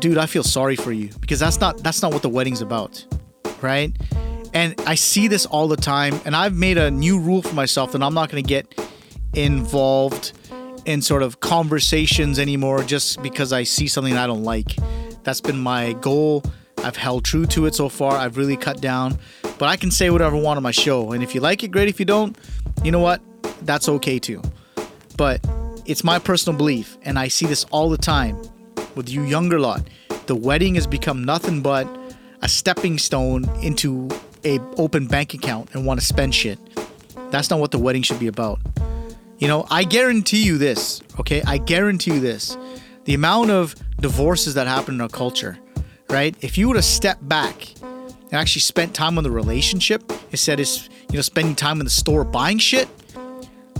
dude, 0.00 0.18
I 0.18 0.26
feel 0.26 0.42
sorry 0.42 0.74
for 0.74 0.92
you 0.92 1.10
because 1.20 1.38
that's 1.38 1.60
not, 1.60 1.78
that's 1.78 2.02
not 2.02 2.12
what 2.12 2.22
the 2.22 2.28
wedding's 2.28 2.60
about. 2.60 3.04
Right. 3.60 3.92
And 4.52 4.74
I 4.86 4.96
see 4.96 5.28
this 5.28 5.46
all 5.46 5.68
the 5.68 5.76
time. 5.76 6.20
And 6.24 6.34
I've 6.34 6.56
made 6.56 6.76
a 6.76 6.90
new 6.90 7.20
rule 7.20 7.42
for 7.42 7.54
myself 7.54 7.92
that 7.92 8.02
I'm 8.02 8.14
not 8.14 8.30
going 8.30 8.42
to 8.42 8.48
get 8.48 8.74
involved 9.34 10.32
in 10.86 11.02
sort 11.02 11.22
of 11.22 11.38
conversations 11.38 12.38
anymore 12.38 12.82
just 12.82 13.22
because 13.22 13.52
I 13.52 13.62
see 13.62 13.86
something 13.86 14.16
I 14.16 14.26
don't 14.26 14.42
like. 14.42 14.74
That's 15.22 15.40
been 15.40 15.60
my 15.60 15.92
goal. 15.92 16.42
I've 16.84 16.96
held 16.96 17.24
true 17.24 17.46
to 17.46 17.66
it 17.66 17.74
so 17.74 17.88
far. 17.88 18.16
I've 18.16 18.36
really 18.36 18.56
cut 18.56 18.80
down. 18.80 19.18
But 19.42 19.68
I 19.68 19.76
can 19.76 19.90
say 19.90 20.10
whatever 20.10 20.36
I 20.36 20.40
want 20.40 20.56
on 20.56 20.62
my 20.62 20.70
show. 20.70 21.12
And 21.12 21.22
if 21.22 21.34
you 21.34 21.40
like 21.40 21.62
it, 21.62 21.68
great. 21.68 21.88
If 21.88 21.98
you 21.98 22.06
don't, 22.06 22.36
you 22.82 22.90
know 22.90 23.00
what? 23.00 23.20
That's 23.62 23.88
okay 23.88 24.18
too. 24.18 24.42
But 25.16 25.46
it's 25.84 26.02
my 26.02 26.18
personal 26.18 26.56
belief. 26.56 26.96
And 27.02 27.18
I 27.18 27.28
see 27.28 27.46
this 27.46 27.64
all 27.64 27.90
the 27.90 27.98
time 27.98 28.40
with 28.94 29.08
you 29.08 29.22
younger 29.22 29.60
lot. 29.60 29.82
The 30.26 30.34
wedding 30.36 30.76
has 30.76 30.86
become 30.86 31.24
nothing 31.24 31.60
but 31.60 31.86
a 32.42 32.48
stepping 32.48 32.98
stone 32.98 33.44
into 33.62 34.08
a 34.44 34.58
open 34.78 35.06
bank 35.06 35.34
account 35.34 35.74
and 35.74 35.84
want 35.84 36.00
to 36.00 36.06
spend 36.06 36.34
shit. 36.34 36.58
That's 37.30 37.50
not 37.50 37.60
what 37.60 37.70
the 37.70 37.78
wedding 37.78 38.02
should 38.02 38.18
be 38.18 38.26
about. 38.26 38.60
You 39.38 39.48
know, 39.48 39.66
I 39.70 39.84
guarantee 39.84 40.44
you 40.44 40.58
this, 40.58 41.02
okay? 41.18 41.42
I 41.46 41.58
guarantee 41.58 42.14
you 42.14 42.20
this. 42.20 42.56
The 43.04 43.14
amount 43.14 43.50
of 43.50 43.74
divorces 44.00 44.54
that 44.54 44.66
happen 44.66 44.94
in 44.94 45.00
our 45.00 45.08
culture, 45.08 45.58
right? 46.10 46.34
If 46.40 46.58
you 46.58 46.68
would 46.68 46.76
have 46.76 46.84
stepped 46.84 47.26
back 47.28 47.74
and 47.82 48.34
actually 48.34 48.60
spent 48.62 48.94
time 48.94 49.16
on 49.16 49.24
the 49.24 49.30
relationship 49.30 50.02
instead 50.30 50.60
of, 50.60 50.68
you 51.10 51.16
know, 51.16 51.22
spending 51.22 51.54
time 51.54 51.80
in 51.80 51.84
the 51.84 51.90
store 51.90 52.24
buying 52.24 52.58
shit, 52.58 52.88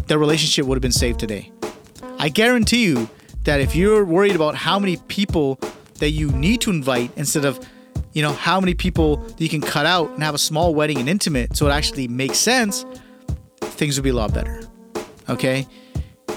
the 0.06 0.18
relationship 0.18 0.66
would 0.66 0.76
have 0.76 0.82
been 0.82 0.92
saved 0.92 1.20
today. 1.20 1.52
I 2.18 2.28
guarantee 2.28 2.84
you 2.84 3.08
that 3.44 3.60
if 3.60 3.74
you're 3.74 4.04
worried 4.04 4.34
about 4.34 4.54
how 4.54 4.78
many 4.78 4.96
people 5.08 5.58
that 5.98 6.10
you 6.10 6.30
need 6.32 6.60
to 6.62 6.70
invite 6.70 7.10
instead 7.16 7.44
of 7.44 7.60
you 8.12 8.22
know, 8.22 8.32
how 8.32 8.60
many 8.60 8.74
people 8.74 9.18
that 9.18 9.40
you 9.40 9.48
can 9.48 9.60
cut 9.60 9.86
out 9.86 10.10
and 10.10 10.22
have 10.22 10.34
a 10.34 10.38
small 10.38 10.74
wedding 10.74 10.98
and 10.98 11.08
intimate 11.08 11.56
so 11.56 11.66
it 11.68 11.70
actually 11.70 12.08
makes 12.08 12.38
sense, 12.38 12.84
things 13.60 13.96
would 13.96 14.04
be 14.04 14.10
a 14.10 14.14
lot 14.14 14.34
better. 14.34 14.62
Okay? 15.28 15.66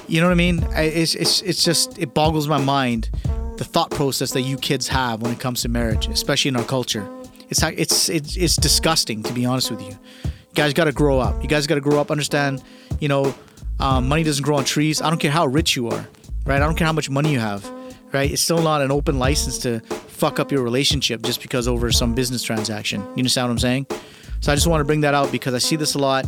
You 0.08 0.22
know 0.22 0.28
what 0.28 0.34
I 0.34 0.36
mean? 0.36 0.64
It's, 0.74 1.16
it's, 1.16 1.42
it's 1.42 1.64
just, 1.64 1.98
it 1.98 2.14
boggles 2.14 2.48
my 2.48 2.60
mind 2.60 3.10
the 3.58 3.64
thought 3.64 3.92
process 3.92 4.32
that 4.32 4.42
you 4.42 4.58
kids 4.58 4.88
have 4.88 5.22
when 5.22 5.32
it 5.32 5.40
comes 5.40 5.62
to 5.62 5.70
marriage, 5.70 6.08
especially 6.08 6.50
in 6.50 6.56
our 6.56 6.64
culture. 6.64 7.08
It's, 7.50 7.62
it's, 7.64 8.10
it's, 8.10 8.36
it's 8.36 8.56
disgusting, 8.56 9.22
to 9.24 9.34
be 9.34 9.46
honest 9.46 9.70
with 9.70 9.82
you. 9.82 9.90
You 10.24 10.56
guys 10.56 10.74
got 10.74 10.86
to 10.86 10.92
grow 10.92 11.20
up. 11.20 11.42
You 11.42 11.48
guys 11.48 11.68
got 11.68 11.76
to 11.76 11.82
grow 11.82 12.00
up, 12.00 12.12
understand, 12.12 12.64
you 13.00 13.08
know, 13.08 13.34
um, 13.80 14.08
money 14.08 14.24
doesn't 14.24 14.44
grow 14.44 14.58
on 14.58 14.66
trees. 14.66 15.02
I 15.02 15.10
don't 15.10 15.20
care 15.20 15.32
how 15.32 15.46
rich 15.46 15.76
you 15.76 15.90
are, 15.90 16.08
right? 16.46 16.62
I 16.62 16.66
don't 16.66 16.76
care 16.76 16.88
how 16.88 16.94
much 16.94 17.10
money 17.10 17.32
you 17.32 17.40
have, 17.40 17.70
right? 18.12 18.32
It's 18.32 18.42
still 18.42 18.62
not 18.62 18.82
an 18.82 18.92
open 18.92 19.20
license 19.20 19.58
to 19.60 19.80
fuck 19.80 20.40
up 20.40 20.52
your 20.52 20.64
relationship 20.64 21.22
just 21.22 21.42
because 21.42 21.68
over 21.68 21.92
some 21.92 22.16
business 22.16 22.44
transaction. 22.44 23.02
You 23.02 23.18
understand 23.18 23.48
what 23.48 23.52
I'm 23.52 23.60
saying? 23.60 23.88
So 24.40 24.52
I 24.52 24.56
just 24.56 24.68
want 24.68 24.82
to 24.82 24.86
bring 24.86 25.02
that 25.02 25.14
out 25.14 25.32
because 25.32 25.54
I 25.54 25.58
see 25.58 25.76
this 25.76 25.96
a 25.96 26.00
lot 26.00 26.26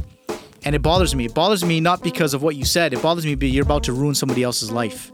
and 0.64 0.76
it 0.76 0.82
bothers 0.82 1.16
me. 1.16 1.26
It 1.26 1.34
bothers 1.34 1.64
me 1.64 1.80
not 1.80 2.02
because 2.02 2.34
of 2.34 2.42
what 2.42 2.56
you 2.56 2.66
said, 2.66 2.94
it 2.94 3.02
bothers 3.02 3.26
me 3.26 3.36
because 3.36 3.54
you're 3.54 3.64
about 3.64 3.84
to 3.84 3.94
ruin 3.94 4.16
somebody 4.16 4.44
else's 4.44 4.72
life. 4.72 5.12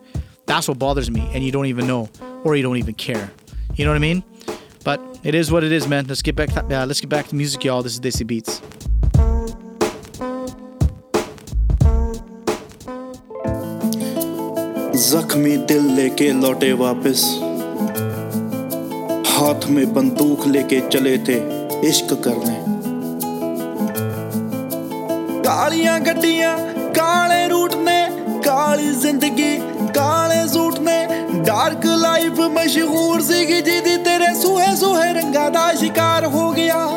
That's 0.52 0.68
what 0.68 0.80
bothers 0.80 1.10
me. 1.10 1.22
And 1.34 1.46
you 1.46 1.52
don't 1.54 1.68
even 1.68 1.88
know, 1.88 2.10
or 2.44 2.58
you 2.58 2.62
don't 2.62 2.76
even 2.76 2.94
care. 2.94 3.32
You 3.76 3.86
know 3.86 3.92
what 3.92 3.96
I 3.96 4.00
mean? 4.00 4.22
But 4.84 5.00
it 5.24 5.34
is 5.34 5.50
what 5.50 5.64
it 5.64 5.72
is, 5.72 5.88
man. 5.88 6.08
Let's 6.08 6.22
get 6.22 6.36
back. 6.36 6.50
Th- 6.50 6.66
uh, 6.70 6.86
let's 6.86 7.00
get 7.00 7.10
back 7.10 7.28
to 7.30 7.36
music, 7.36 7.64
y'all. 7.64 7.82
This 7.82 7.94
is 7.94 8.02
Desi 8.02 8.28
Beats. 8.28 8.60
जख्मी 15.12 15.56
दिल 15.72 15.88
लेके 15.96 16.32
लौटे 16.42 16.72
वापस 16.82 17.24
हाथ 19.32 19.68
में 19.76 19.94
बंदूक 19.94 20.46
लेके 20.48 20.80
चले 20.90 21.18
थे 21.28 21.38
इश्क 21.90 22.14
करने 22.28 22.58
कालियाँ 25.48 26.00
गड्डियाँ 26.04 26.56
काले 27.00 27.48
रूट 27.50 27.74
ने 27.88 28.00
काली 28.48 28.92
ज़िंदगी 29.02 29.54
ਕਾਲੇ 29.96 30.48
ਸੂਟ 30.48 30.80
ਨੇ 30.80 31.08
ਡਾਰਕ 31.46 31.86
ਲਾਈਫ 31.86 32.40
ਮਸ਼ਹੂਰ 32.52 33.22
ਸੀਗੀ 33.22 33.62
ਜਿਹਦੀ 33.62 33.96
ਤੇਰੇ 33.98 34.34
ਸੂਹੇ 34.42 34.76
ਸੂਹੇ 34.76 35.14
ਰੰਗਾਂ 35.14 35.50
ਦਾ 35.52 35.74
ਸ਼ਿਕਾਰ 35.74 36.26
ਹੋ 36.26 36.52
ਗਿਆ। 36.52 36.88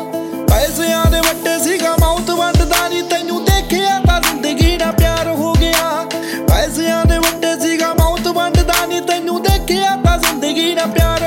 ਪੈਸਿਆਂ 0.49 1.05
ਦੇ 1.11 1.19
ਵੱਟੇ 1.19 1.57
ਸੀਗਾ, 1.59 1.95
ਮੌਤ 2.01 2.29
ਵੰਡਦਾ 2.29 2.87
ਨਹੀਂ 2.87 3.03
ਤੈਨੂੰ 3.03 3.43
ਦੇਖਿਆ 3.45 3.99
ਤਾਂ 4.07 4.19
ਜ਼ਿੰਦਗੀ 4.21 4.77
ਦਾ 4.77 4.91
ਪਿਆਰ 4.91 5.27
ਹੋ 5.27 5.53
ਗਿਆ। 5.53 6.05
ਪੈਸਿਆਂ 6.47 7.05
ਦੇ 7.05 7.17
ਵੱਟੇ 7.17 7.55
ਸੀਗਾ, 7.61 7.93
ਮੌਤ 7.93 8.27
ਵੰਡਦਾ 8.27 8.85
ਨਹੀਂ 8.85 9.01
ਤੈਨੂੰ 9.01 9.41
ਦੇਖਿਆ 9.41 9.95
ਤਾਂ 10.05 10.17
ਜ਼ਿੰਦਗੀ 10.17 10.73
ਦਾ 10.75 10.85
ਪਿਆਰ 10.85 11.23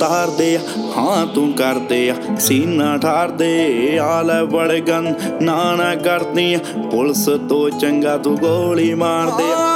ਉਤਾਰਦੇ 0.00 0.54
ਆ, 0.56 0.60
ਹਾਂ 0.96 1.26
ਤੂੰ 1.26 1.52
ਕਰਦੇ 1.52 1.98
ਆ। 2.10 2.14
ਸੀਨਾ 2.40 2.96
ਠਾਰਦੇ 2.98 3.98
ਆਲੇ 4.02 4.44
ਬੜਗਨ 4.46 5.14
ਨਾ 5.42 5.74
ਨਾ 5.76 5.94
ਕਰਦੀ 5.94 6.56
ਪੁਲਿਸ 6.90 7.24
ਤੋਂ 7.48 7.68
ਚੰਗਾ 7.70 8.16
ਤੂੰ 8.18 8.36
ਗੋਲੀ 8.36 8.92
ਮਾਰਦੇ 8.94 9.44
ਆ। 9.52 9.69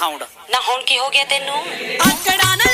ਸਾਊਂਡ 0.00 0.22
ਨਾ 0.50 0.60
ਹੁਣ 0.60 0.82
ਕੀ 0.82 0.98
ਹੋ 0.98 1.08
ਗਿਆ 1.10 1.24
ਤੈਨੂੰ? 1.24 1.58
ਆਕੜਾ 2.02 2.54
ਨਾ 2.56 2.64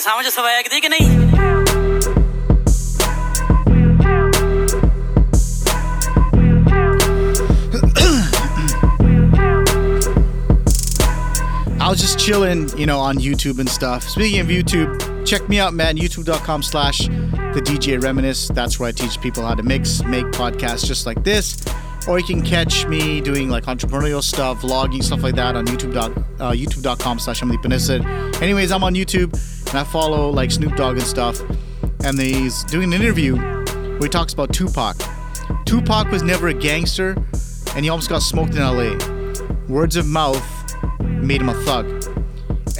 ਸਮਝ 0.00 0.26
ਸਵੈਗ 0.28 0.68
ਦੀ 0.70 0.80
ਕਿ 0.80 0.88
ਨਹੀਂ 0.88 1.06
I 11.86 11.88
was 11.88 12.00
just 12.00 12.18
chilling, 12.18 12.62
you 12.76 12.86
know, 12.90 12.98
on 12.98 13.18
YouTube 13.24 13.60
and 13.62 13.68
stuff. 13.72 14.06
Speaking 14.12 14.40
of 14.44 14.48
YouTube, 14.48 14.88
check 15.24 15.48
me 15.48 15.60
out, 15.64 15.72
man. 15.80 15.96
YouTube.com 15.96 16.64
slash 16.68 16.98
the 17.56 17.62
DJ 17.68 18.02
Reminisce. 18.06 18.40
That's 18.48 18.80
where 18.80 18.88
I 18.88 18.92
teach 19.02 19.20
people 19.26 19.44
how 19.48 19.54
to 19.54 19.62
mix, 19.62 20.02
make 20.14 20.26
podcasts 20.38 20.84
just 20.84 21.06
like 21.10 21.22
this. 21.22 21.46
Or 22.08 22.18
you 22.18 22.26
can 22.26 22.42
catch 22.42 22.74
me 22.94 23.20
doing 23.20 23.48
like 23.56 23.66
entrepreneurial 23.66 24.22
stuff, 24.30 24.62
vlogging, 24.62 25.04
stuff 25.10 25.22
like 25.22 25.36
that 25.36 25.54
on 25.54 25.66
YouTube 25.66 25.94
dot, 25.94 26.10
uh, 26.40 26.50
YouTube.com 26.50 27.20
slash 27.20 27.42
Emily 27.42 27.58
Panissa. 27.58 27.96
Anyways, 28.42 28.72
I'm 28.72 28.82
on 28.82 28.94
YouTube 28.94 29.30
and 29.71 29.79
I 29.79 29.83
follow 29.83 30.29
like 30.29 30.51
Snoop 30.51 30.75
Dogg 30.75 30.97
and 30.97 31.05
stuff. 31.05 31.41
And 32.03 32.19
he's 32.19 32.63
doing 32.65 32.93
an 32.93 33.01
interview 33.01 33.37
where 33.37 34.03
he 34.03 34.09
talks 34.09 34.33
about 34.33 34.53
Tupac. 34.53 34.97
Tupac 35.65 36.11
was 36.11 36.23
never 36.23 36.49
a 36.49 36.53
gangster 36.53 37.15
and 37.75 37.85
he 37.85 37.89
almost 37.89 38.09
got 38.09 38.19
smoked 38.19 38.55
in 38.55 38.61
LA. 38.61 38.97
Words 39.67 39.95
of 39.95 40.05
mouth 40.05 40.45
made 41.01 41.41
him 41.41 41.49
a 41.49 41.53
thug 41.63 41.87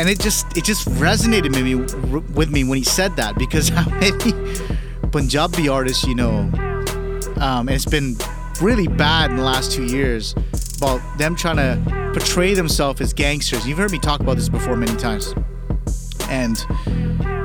and 0.01 0.09
it 0.09 0.19
just 0.19 0.57
it 0.57 0.63
just 0.63 0.87
resonated 0.89 1.53
with 1.55 1.63
me 1.63 1.75
with 2.33 2.49
me 2.49 2.63
when 2.63 2.77
he 2.77 2.83
said 2.83 3.15
that 3.15 3.37
because 3.37 3.69
how 3.77 3.87
many 3.89 4.33
punjabi 5.11 5.69
artists 5.69 6.03
you 6.05 6.15
know 6.15 6.49
um, 7.39 7.67
and 7.67 7.71
it's 7.71 7.85
been 7.85 8.15
really 8.61 8.87
bad 8.87 9.31
in 9.31 9.37
the 9.37 9.43
last 9.43 9.71
two 9.71 9.85
years 9.85 10.33
about 10.77 11.01
them 11.17 11.35
trying 11.35 11.57
to 11.57 12.11
portray 12.13 12.53
themselves 12.53 13.01
as 13.01 13.13
gangsters 13.13 13.67
you've 13.67 13.77
heard 13.77 13.91
me 13.91 13.99
talk 13.99 14.19
about 14.19 14.35
this 14.35 14.49
before 14.49 14.75
many 14.75 14.95
times 14.97 15.33
and 16.31 16.65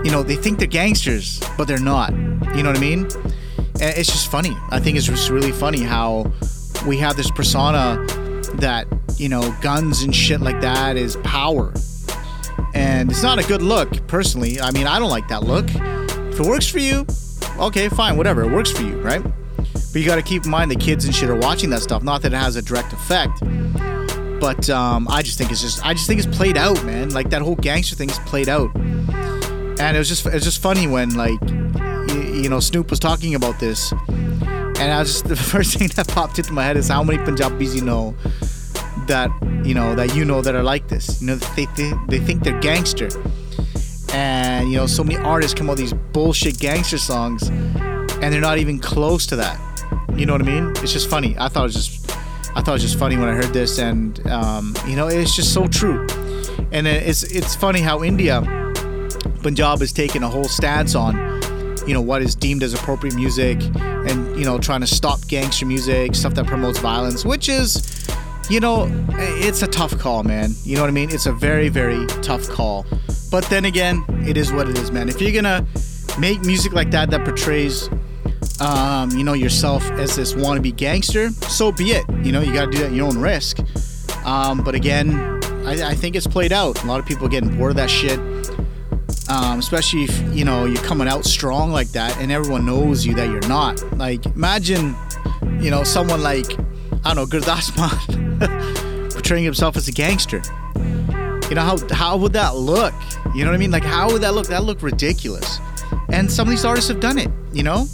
you 0.05 0.13
know 0.13 0.23
they 0.23 0.37
think 0.37 0.59
they're 0.59 0.69
gangsters 0.69 1.41
but 1.59 1.67
they're 1.69 1.79
not. 1.79 2.13
You 2.55 2.63
know 2.63 2.71
what 2.71 2.79
i 2.79 2.81
mean? 2.81 3.01
And 3.81 3.99
it's 3.99 4.11
just 4.11 4.31
funny. 4.31 4.57
I 4.71 4.81
think 4.81 4.97
it's 4.97 5.07
just 5.07 5.29
really 5.29 5.53
funny 5.53 5.83
how 5.83 6.33
we 6.87 6.97
have 6.99 7.17
this 7.17 7.31
persona 7.31 8.03
that 8.55 8.87
you 9.17 9.29
know 9.29 9.55
guns 9.61 10.03
and 10.03 10.15
shit 10.15 10.41
like 10.41 10.61
that 10.63 10.97
is 10.97 11.17
power. 11.17 11.75
And 12.75 13.11
it's 13.11 13.23
not 13.23 13.39
a 13.39 13.47
good 13.47 13.63
look 13.63 14.07
personally. 14.07 14.61
I 14.61 14.71
mean 14.71 14.87
i 14.87 14.99
don't 14.99 15.11
like 15.11 15.29
that 15.29 15.43
look. 15.43 15.67
If 16.33 16.41
it 16.41 16.47
works 16.47 16.69
for 16.69 16.79
you 16.79 17.05
okay 17.59 17.89
fine 17.89 18.17
whatever. 18.17 18.43
It 18.43 18.53
works 18.53 18.71
for 18.71 18.83
you 18.83 19.01
right? 19.01 19.23
But 19.63 20.03
you 20.03 20.07
got 20.07 20.17
to 20.17 20.23
keep 20.23 20.45
in 20.45 20.51
mind 20.51 20.71
the 20.71 20.77
kids 20.77 21.05
and 21.07 21.15
shit 21.15 21.29
are 21.29 21.37
watching 21.37 21.71
that 21.71 21.81
stuff. 21.83 22.03
Not 22.03 22.23
that 22.23 22.33
it 22.33 22.37
has 22.37 22.57
a 22.57 22.63
direct 22.63 22.93
effect 22.93 23.43
but 24.41 24.69
um, 24.71 25.07
i 25.11 25.23
just 25.23 25.39
think 25.39 25.51
it's 25.51 25.63
just 25.63 25.85
i 25.85 25.93
just 25.93 26.07
think 26.07 26.23
it's 26.23 26.37
played 26.37 26.57
out 26.57 26.83
man 26.85 27.11
like 27.11 27.31
that 27.31 27.43
whole 27.43 27.57
gangster 27.57 27.97
thing 27.97 28.11
is 28.11 28.19
played 28.21 28.49
out 28.49 28.75
and 28.77 29.97
it 29.97 29.99
was 29.99 30.09
just 30.09 30.27
it 30.27 30.35
was 30.35 30.45
just 30.45 30.61
funny 30.61 30.87
when 30.87 31.15
like 31.15 31.41
you, 32.09 32.43
you 32.43 32.49
know 32.49 32.61
snoop 32.61 32.91
was 32.91 32.99
talking 32.99 33.35
about 33.35 33.59
this 33.61 33.93
and 34.79 34.93
I 34.93 34.99
was 34.99 35.13
just 35.13 35.29
the 35.29 35.37
first 35.37 35.79
thing 35.79 35.89
that 35.97 36.09
popped 36.09 36.39
into 36.39 36.53
my 36.53 36.65
head 36.65 36.77
is 36.77 36.89
how 36.89 37.03
many 37.03 37.23
Punjabis 37.23 37.75
you 37.75 37.83
know 37.83 38.15
that 39.07 39.31
you 39.65 39.75
know 39.75 39.95
that 39.95 40.15
you 40.15 40.25
know 40.25 40.43
that 40.43 40.55
are 40.55 40.63
like 40.63 40.89
this. 40.89 41.21
You 41.21 41.29
know 41.29 41.37
they 41.37 41.67
they, 41.77 41.93
they 42.09 42.19
think 42.19 42.43
they're 42.43 42.61
gangster, 42.61 43.09
and 44.13 44.71
you 44.71 44.77
know 44.77 44.87
so 44.87 45.03
many 45.03 45.19
artists 45.19 45.55
come 45.55 45.69
out 45.69 45.73
with 45.73 45.79
these 45.79 45.93
bullshit 45.93 46.59
gangster 46.59 46.99
songs, 46.99 47.49
and 47.49 48.33
they're 48.33 48.41
not 48.41 48.59
even 48.59 48.79
close 48.79 49.27
to 49.27 49.37
that. 49.37 49.61
You 50.15 50.25
know 50.27 50.33
what 50.33 50.43
I 50.43 50.45
mean? 50.45 50.71
It's 50.83 50.93
just 50.93 51.11
funny. 51.11 51.37
I 51.39 51.49
thought 51.49 51.61
it 51.61 51.75
was 51.75 51.75
just 51.75 51.96
I 52.57 52.63
thought 52.63 52.69
it 52.69 52.73
was 52.73 52.83
just 52.83 52.99
funny 52.99 53.19
when 53.19 53.29
I 53.29 53.35
heard 53.35 53.53
this, 53.53 53.79
and 53.79 54.27
um, 54.29 54.75
you 54.87 54.97
know 54.97 55.09
it's 55.09 55.37
just 55.37 55.53
so 55.53 55.69
true. 55.69 56.07
And 56.73 56.87
it's 56.87 57.23
it's 57.23 57.55
funny 57.55 57.81
how 57.81 58.03
India, 58.03 58.41
Punjab 59.43 59.81
has 59.81 59.93
taken 59.93 60.23
a 60.23 60.29
whole 60.29 60.49
stance 60.49 60.95
on 60.95 61.15
you 61.87 61.93
know 61.93 62.01
what 62.01 62.23
is 62.23 62.35
deemed 62.35 62.63
as 62.63 62.73
appropriate 62.73 63.15
music 63.15 63.61
and 63.77 64.39
you 64.39 64.45
know 64.47 64.59
trying 64.59 64.81
to 64.81 64.87
stop 64.87 65.21
gangster 65.29 65.67
music 65.67 66.15
stuff 66.15 66.35
that 66.35 66.47
promotes 66.47 66.81
violence 66.81 67.25
which 67.25 67.49
is 67.49 68.09
you 68.51 68.59
know 68.59 68.89
it's 69.47 69.63
a 69.63 69.67
tough 69.69 69.97
call 69.99 70.25
man. 70.25 70.53
You 70.65 70.77
know 70.77 70.81
what 70.81 70.89
i 70.89 70.93
mean? 70.93 71.11
It's 71.11 71.27
a 71.27 71.33
very 71.33 71.69
very 71.69 72.07
tough 72.23 72.49
call. 72.49 72.87
But 73.31 73.45
then 73.45 73.67
again 73.67 74.03
it 74.27 74.39
is 74.39 74.51
what 74.51 74.67
it 74.67 74.79
is 74.79 74.91
man. 74.91 75.11
If 75.11 75.21
you're 75.21 75.31
gonna 75.31 75.67
make 76.19 76.41
music 76.41 76.73
like 76.73 76.91
that 76.93 77.11
that 77.11 77.23
portrays 77.25 77.91
um, 78.61 79.11
you 79.11 79.25
know 79.25 79.35
yourself 79.35 79.85
as 79.93 80.17
this 80.17 80.35
wannabe 80.35 80.75
gangster 80.75 81.31
so 81.31 81.73
be 81.73 81.91
it. 81.91 82.05
You 82.25 82.33
know 82.33 82.41
you 82.41 82.53
gotta 82.53 82.71
do 82.71 82.79
that 82.79 82.87
at 82.87 82.93
your 82.93 83.07
own 83.07 83.19
risk. 83.19 83.59
Um, 84.25 84.63
but 84.65 84.75
again 84.75 85.15
I, 85.67 85.91
I 85.91 85.95
think 85.95 86.17
it's 86.17 86.27
played 86.27 86.53
out. 86.53 86.83
A 86.83 86.87
lot 86.87 87.01
of 87.01 87.07
people 87.07 87.29
getting 87.29 87.57
bored 87.57 87.73
of 87.73 87.77
that 87.77 87.91
shit. 87.91 88.19
Um, 89.29 89.59
especially 89.59 90.05
if 90.05 90.37
you 90.37 90.45
know 90.45 90.67
you're 90.67 90.83
coming 90.85 91.09
out 91.09 91.25
strong 91.25 91.73
like 91.73 91.89
that 91.89 92.17
and 92.19 92.31
everyone 92.31 92.65
knows 92.65 93.05
you 93.05 93.15
that 93.15 93.29
you're 93.29 93.49
not. 93.49 93.83
Like 93.97 94.25
imagine 94.27 94.95
you 95.61 95.71
know 95.71 95.83
someone 95.85 96.23
like 96.23 96.53
i 97.05 97.15
don't 97.15 97.17
know 97.17 97.27
Gurdas 97.27 97.77
Maan 97.77 99.11
portraying 99.11 99.45
himself 99.45 99.77
as 99.77 99.89
a 99.89 99.93
gangster. 99.93 100.43
You 101.49 101.55
know 101.55 101.63
how 101.63 101.95
how 101.95 102.17
would 102.17 102.33
that 102.35 102.57
look? 102.57 102.95
You 103.35 103.45
know 103.45 103.51
what 103.51 103.57
i 103.57 103.59
mean? 103.59 103.71
Like 103.71 103.85
how 103.85 104.11
would 104.13 104.23
that 104.23 104.35
look? 104.35 104.47
That 104.47 104.65
look 104.65 104.83
ridiculous. 104.83 105.59
And 106.11 106.31
some 106.31 106.47
of 106.47 106.51
these 106.51 106.65
artists 106.65 106.89
have 106.89 107.01
done 107.01 107.19
it 107.19 107.29
you 107.57 107.63
know 107.63 107.87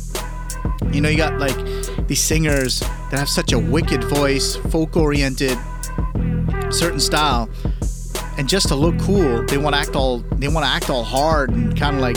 you 0.90 1.00
know 1.00 1.08
you 1.08 1.16
got 1.16 1.38
like 1.38 1.56
these 2.06 2.20
singers 2.20 2.80
that 2.80 3.18
have 3.18 3.28
such 3.28 3.52
a 3.52 3.58
wicked 3.58 4.02
voice 4.04 4.56
folk 4.56 4.96
oriented 4.96 5.58
certain 6.70 7.00
style 7.00 7.48
and 8.38 8.48
just 8.48 8.68
to 8.68 8.74
look 8.74 8.98
cool, 9.00 9.44
they 9.44 9.58
want 9.58 9.74
to 9.74 9.80
act 9.80 9.94
all 9.94 10.18
they 10.18 10.48
want 10.48 10.64
to 10.64 10.70
act 10.70 10.90
all 10.90 11.04
hard 11.04 11.50
and 11.50 11.78
kind 11.78 11.96
of 11.96 12.02
like, 12.02 12.16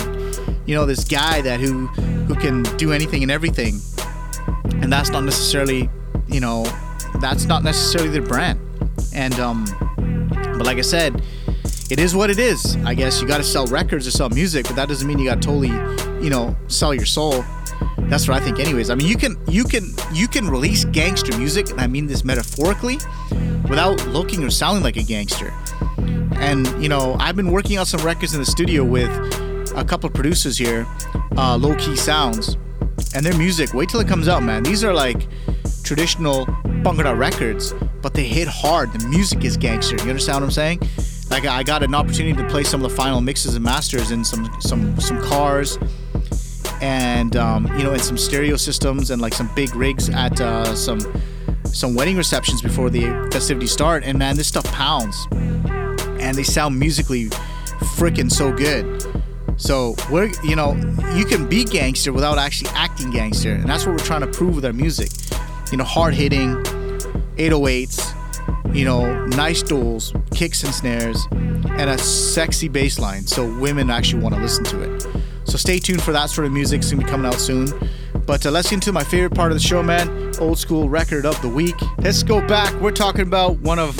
you 0.65 0.73
know, 0.73 0.85
this 0.85 1.03
guy 1.03 1.41
that 1.41 1.59
who 1.59 1.87
who 2.27 2.35
can 2.35 2.63
do 2.77 2.91
anything 2.91 3.21
and 3.21 3.31
everything, 3.31 3.79
and 4.81 4.91
that's 4.91 5.09
not 5.09 5.23
necessarily, 5.23 5.89
you 6.27 6.39
know, 6.39 6.63
that's 7.19 7.45
not 7.45 7.63
necessarily 7.63 8.09
their 8.09 8.21
brand. 8.21 8.59
And 9.13 9.33
um, 9.39 9.65
but 10.57 10.65
like 10.65 10.77
I 10.77 10.81
said, 10.81 11.21
it 11.89 11.99
is 11.99 12.15
what 12.15 12.29
it 12.29 12.39
is. 12.39 12.77
I 12.85 12.93
guess 12.93 13.21
you 13.21 13.27
got 13.27 13.37
to 13.37 13.43
sell 13.43 13.65
records 13.67 14.07
or 14.07 14.11
sell 14.11 14.29
music, 14.29 14.67
but 14.67 14.75
that 14.77 14.87
doesn't 14.87 15.07
mean 15.07 15.19
you 15.19 15.25
got 15.25 15.41
to 15.41 15.47
totally, 15.47 15.69
you 16.23 16.29
know, 16.29 16.55
sell 16.67 16.93
your 16.93 17.05
soul. 17.05 17.43
That's 17.97 18.27
what 18.27 18.41
I 18.41 18.45
think, 18.45 18.59
anyways. 18.59 18.89
I 18.89 18.95
mean, 18.95 19.07
you 19.07 19.17
can 19.17 19.37
you 19.47 19.63
can 19.63 19.93
you 20.13 20.27
can 20.27 20.49
release 20.49 20.85
gangster 20.85 21.37
music, 21.37 21.69
and 21.69 21.81
I 21.81 21.87
mean 21.87 22.05
this 22.07 22.23
metaphorically, 22.23 22.97
without 23.69 24.05
looking 24.07 24.43
or 24.43 24.49
sounding 24.49 24.83
like 24.83 24.97
a 24.97 25.03
gangster. 25.03 25.53
And 26.37 26.67
you 26.81 26.89
know, 26.89 27.15
I've 27.19 27.35
been 27.35 27.51
working 27.51 27.77
on 27.79 27.85
some 27.85 28.01
records 28.01 28.33
in 28.33 28.39
the 28.39 28.45
studio 28.45 28.83
with 28.83 29.09
a 29.75 29.83
couple 29.83 30.07
of 30.07 30.13
producers 30.13 30.57
here, 30.57 30.85
uh, 31.37 31.57
Low 31.57 31.75
Key 31.75 31.95
Sounds, 31.95 32.57
and 33.15 33.25
their 33.25 33.37
music. 33.37 33.73
Wait 33.73 33.89
till 33.89 33.99
it 33.99 34.07
comes 34.07 34.27
out, 34.27 34.43
man. 34.43 34.63
These 34.63 34.83
are 34.83 34.93
like 34.93 35.27
traditional 35.83 36.45
Bhangra 36.83 37.17
records, 37.17 37.73
but 38.01 38.13
they 38.13 38.25
hit 38.25 38.47
hard. 38.47 38.93
The 38.93 39.07
music 39.07 39.43
is 39.43 39.57
gangster. 39.57 39.95
You 39.97 40.09
understand 40.09 40.37
what 40.37 40.43
I'm 40.43 40.51
saying? 40.51 40.81
Like 41.29 41.45
I 41.45 41.63
got 41.63 41.83
an 41.83 41.95
opportunity 41.95 42.35
to 42.41 42.47
play 42.49 42.63
some 42.63 42.83
of 42.83 42.89
the 42.89 42.95
final 42.95 43.21
mixes 43.21 43.55
and 43.55 43.63
masters 43.63 44.11
in 44.11 44.23
some 44.23 44.49
some 44.59 44.99
some 44.99 45.21
cars, 45.21 45.79
and 46.81 47.35
um, 47.35 47.67
you 47.77 47.83
know, 47.83 47.93
in 47.93 47.99
some 47.99 48.17
stereo 48.17 48.55
systems 48.55 49.11
and 49.11 49.21
like 49.21 49.33
some 49.33 49.49
big 49.55 49.75
rigs 49.75 50.09
at 50.09 50.39
uh, 50.41 50.75
some 50.75 50.99
some 51.65 51.93
wedding 51.95 52.17
receptions 52.17 52.61
before 52.61 52.89
the 52.89 53.03
festivities 53.31 53.71
start. 53.71 54.03
And 54.03 54.17
man, 54.17 54.37
this 54.37 54.47
stuff 54.47 54.65
pounds, 54.71 55.27
and 55.31 56.35
they 56.35 56.43
sound 56.43 56.79
musically 56.79 57.25
freaking 57.95 58.31
so 58.31 58.53
good. 58.53 59.03
So 59.57 59.95
we're 60.11 60.31
you 60.43 60.55
know 60.55 60.73
you 61.13 61.25
can 61.25 61.47
be 61.47 61.63
gangster 61.63 62.11
without 62.11 62.37
actually 62.37 62.69
acting 62.73 63.11
gangster, 63.11 63.53
and 63.53 63.69
that's 63.69 63.85
what 63.85 63.93
we're 63.93 64.05
trying 64.05 64.21
to 64.21 64.27
prove 64.27 64.55
with 64.55 64.65
our 64.65 64.73
music. 64.73 65.09
You 65.71 65.77
know, 65.77 65.83
hard 65.83 66.13
hitting, 66.13 66.55
808s, 67.37 68.75
you 68.75 68.85
know, 68.85 69.25
nice 69.25 69.63
duels, 69.63 70.13
kicks 70.31 70.63
and 70.63 70.73
snares, 70.73 71.25
and 71.31 71.89
a 71.89 71.97
sexy 71.97 72.67
bass 72.67 72.99
line, 72.99 73.25
so 73.25 73.47
women 73.59 73.89
actually 73.89 74.21
want 74.21 74.35
to 74.35 74.41
listen 74.41 74.63
to 74.65 74.81
it. 74.81 75.24
So 75.45 75.57
stay 75.57 75.79
tuned 75.79 76.01
for 76.01 76.11
that 76.11 76.29
sort 76.29 76.45
of 76.45 76.53
music. 76.53 76.79
It's 76.79 76.91
gonna 76.91 77.03
be 77.03 77.09
coming 77.09 77.25
out 77.25 77.39
soon. 77.39 77.67
But 78.25 78.45
uh, 78.45 78.51
let's 78.51 78.69
get 78.69 78.75
into 78.75 78.91
my 78.91 79.03
favorite 79.03 79.35
part 79.35 79.51
of 79.51 79.57
the 79.57 79.63
show, 79.63 79.83
man. 79.83 80.33
Old 80.39 80.57
school 80.57 80.89
record 80.89 81.25
of 81.25 81.39
the 81.41 81.49
week. 81.49 81.75
Let's 81.99 82.23
go 82.23 82.45
back. 82.47 82.73
We're 82.81 82.91
talking 82.91 83.21
about 83.21 83.59
one 83.59 83.79
of 83.79 83.97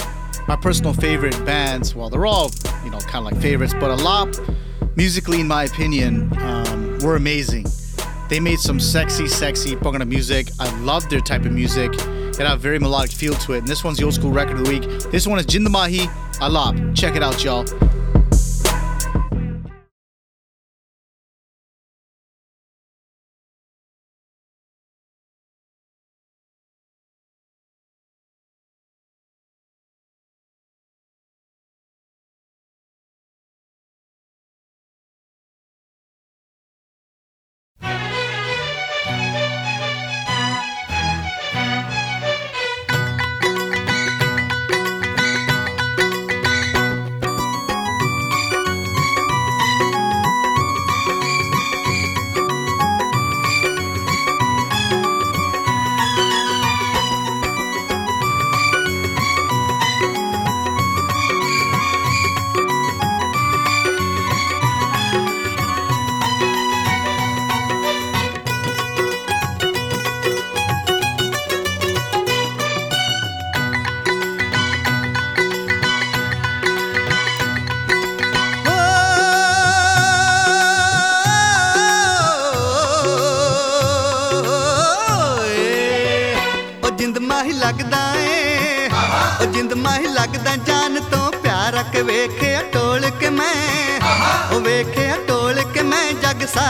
my 0.47 0.55
personal 0.55 0.93
favorite 0.93 1.37
bands. 1.45 1.95
Well, 1.95 2.09
they're 2.09 2.25
all, 2.25 2.51
you 2.83 2.89
know, 2.89 2.99
kind 2.99 3.25
of 3.25 3.31
like 3.31 3.41
favorites, 3.41 3.73
but 3.73 3.91
a 3.91 3.95
lot 3.95 4.39
musically, 4.95 5.41
in 5.41 5.47
my 5.47 5.65
opinion, 5.65 6.31
um, 6.39 6.97
were 6.99 7.15
amazing. 7.15 7.65
They 8.29 8.39
made 8.39 8.59
some 8.59 8.79
sexy, 8.79 9.27
sexy 9.27 9.75
Bhangra 9.75 10.07
music. 10.07 10.49
I 10.59 10.75
love 10.79 11.07
their 11.09 11.19
type 11.21 11.45
of 11.45 11.51
music. 11.51 11.93
It 11.93 12.37
had 12.37 12.51
a 12.51 12.57
very 12.57 12.79
melodic 12.79 13.11
feel 13.11 13.35
to 13.35 13.53
it. 13.53 13.59
And 13.59 13.67
this 13.67 13.83
one's 13.83 13.97
the 13.97 14.03
old 14.05 14.15
school 14.15 14.31
record 14.31 14.57
of 14.57 14.65
the 14.65 14.71
week. 14.71 15.11
This 15.11 15.27
one 15.27 15.37
is 15.37 15.45
Jindamahi 15.45 16.07
Alaap. 16.39 16.95
Check 16.95 17.15
it 17.15 17.21
out, 17.21 17.43
y'all. 17.43 17.65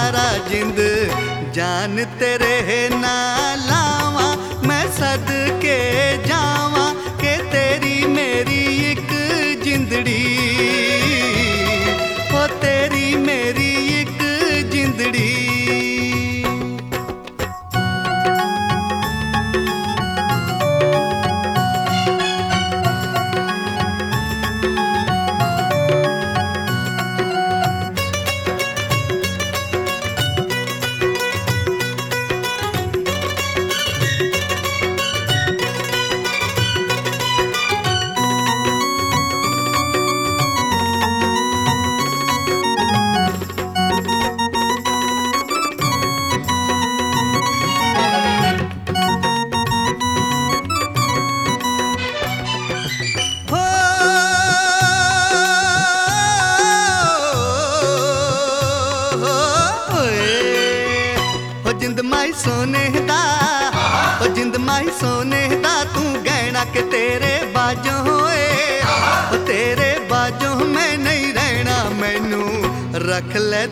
सारा 0.05 0.25
जिंद 0.49 0.79
जान 1.55 2.03
तेरे 2.19 2.77
नाला। 2.95 3.84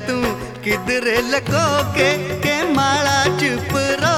तू 0.08 0.16
किधरे 0.64 1.18
लगो 1.32 1.66
के, 1.98 2.10
के 2.46 2.56
माला 2.74 3.24
चुप 3.40 3.74
रो 4.04 4.13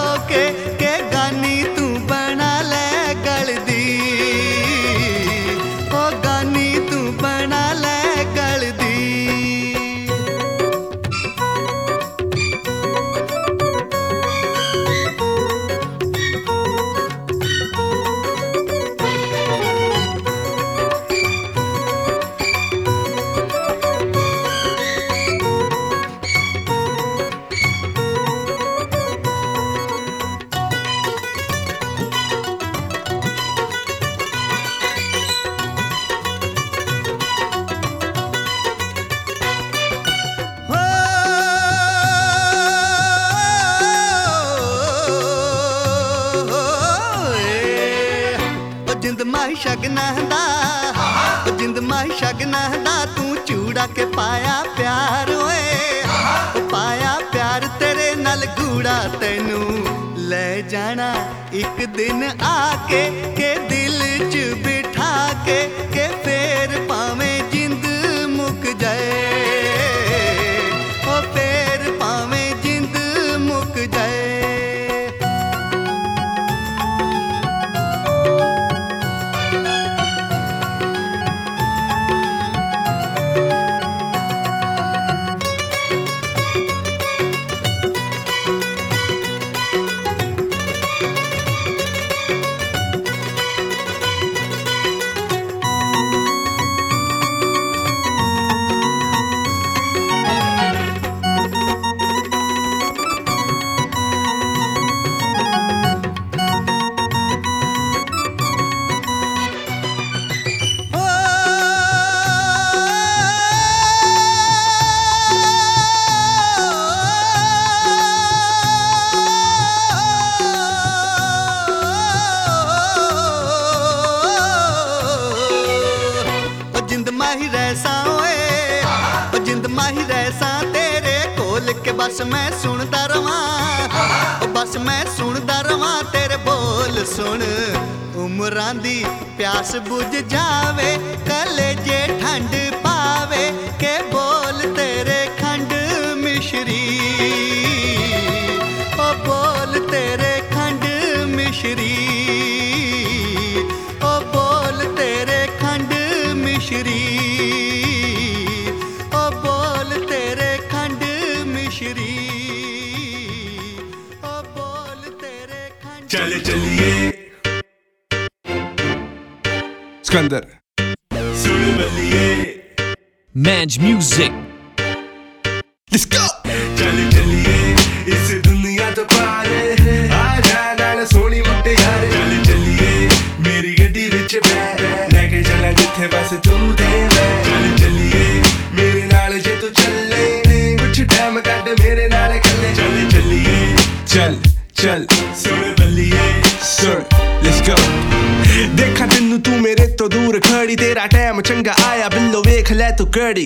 ਤੂੰ 202.98 203.08
ਕਿਹੜੀ? 203.12 203.46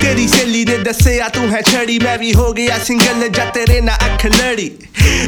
ਤੇਰੀ 0.00 0.26
ਸਹੇਲੀ 0.28 0.64
ਨੇ 0.64 0.76
ਦੱਸਿਆ 0.78 1.28
ਤੂੰ 1.28 1.50
ਹੈ 1.50 1.60
ਛੜੀ? 1.62 1.98
ਮੈਂ 1.98 2.16
ਵੀ 2.18 2.32
ਹੋ 2.34 2.52
ਗਿਆ 2.52 2.78
ਸਿੰਗਲ 2.78 3.28
ਜਾਂ 3.28 3.46
ਤੇਰੇ 3.46 3.80
ਨਾਲ 3.80 3.96
ਅੱਖ 4.04 4.26
ਲੜੀ। 4.26 4.70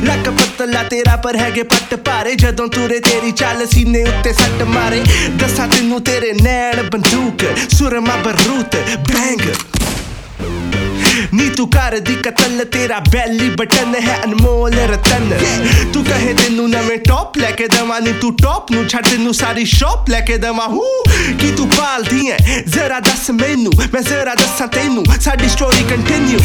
ਲੱਕ 0.05 0.31
ਪਤਲਾ 0.31 0.83
ਤੇਰਾ 0.83 1.17
ਪਰ 1.17 1.37
ਹੈਗੇ 1.37 1.63
ਪੱਟ 1.63 1.95
ਭਾਰੇ। 1.97 2.35
ਜਦੋਂ 2.35 2.69
ਤੂਰੇ 2.69 2.99
ਤੇਰੀ 3.01 3.31
ਚੱਲ 3.33 3.67
ਸੀਨੇ 3.67 4.03
ਉੱਤੇ 4.03 4.33
ਸੱਟ 4.33 4.63
ਮਾਰੇ। 4.63 5.03
ਦੱਸਾਂ 5.37 5.69
ਤੈਨੂੰ 5.69 6.01
ਤੇਰੇ 6.01 6.33
ਨੈਣ 6.43 6.83
ਬੰਦੂਕ, 6.91 7.45
ਸੁਰਮਾ 7.71 8.17
ਬਰੂਤ, 8.17 8.77
ਬੈਂਗ। 9.09 9.49
ਨੀ 11.35 11.49
ਤੂੰ 11.49 11.69
ਕਰ 11.71 11.99
ਦੀ 11.99 12.14
ਕਤਲ 12.14 12.64
ਤੇਰਾ 12.64 12.99
ਬੈਲੀ 13.12 13.49
ਬਟਨ 13.51 13.95
ਹੈ 14.07 14.19
ਅਨਮੋਲ 14.25 14.75
ਰਤਨ। 14.91 15.31
ਤੂੰ 15.93 16.05
ਕਹੇ 16.05 16.35
ਤੈਨੂੰ 16.35 16.69
ਨਵੇਂ 16.71 16.99
ਟੌਪ 16.99 17.39
ਲੈ 17.39 17.51
ਕੇ 17.51 17.67
ਦਵਾਂ 17.69 18.01
ਨੀ 18.01 18.12
ਤੂੰ 18.12 18.35
ਟੌਪ 18.37 18.73
ਨੂੰ 18.73 18.87
ਛੱਡ 18.89 19.07
ਤੈਨੂੰ 19.07 19.35
ਸਾਰੀ 19.35 19.64
ਸ਼ੌਪ 19.64 20.11
ਲੈ 20.11 20.21
ਕੇ 20.21 20.37
ਦਵਾਂ। 20.39 20.67
ਹੂੰ 20.69 21.37
ਕੀ 21.41 21.51
ਤੂੰ 21.57 21.69
ਪਾਲਦੀ 21.69 22.31
ਐ? 22.31 22.37
ਜ਼ਰਾ 22.69 23.01
ਦੱਸ 23.01 23.31
ਮੈਨੂੰ 23.31 23.73
ਮੈਂ 23.93 24.03
ਜ਼ਰਾ 24.03 24.35
ਦੱਸਾਂ 24.35 24.67
ਤੈਨੂੰ 24.69 25.05
ਸਾਡੀ 25.21 25.49
ਸਟੋਰੀ 25.49 25.85
ਕੰਟੀਨਿਊ 25.91 26.39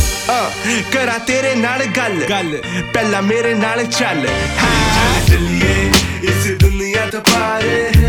ਕਰਾਂ 0.93 1.19
ਤੇਰੇ 1.19 1.55
ਨਾਲ 1.55 1.85
ਗੱਲ। 1.97 2.21
ਗੱਲ। 2.29 2.57
ਪਹਿਲਾਂ 2.93 3.21
ਮੇਰੇ 3.21 3.53
ਨਾਲ 3.53 3.83
ਚੱਲ। 3.83 4.27
ਹਾਂ। 4.61 5.25
ਚੱਲੀਏ 5.27 5.91
ਇਸ 6.23 6.51
ਦੁਨੀਆ 6.61 7.05
ਤੋਂ 7.05 7.21
ਪਾਰੇ। 7.21 8.00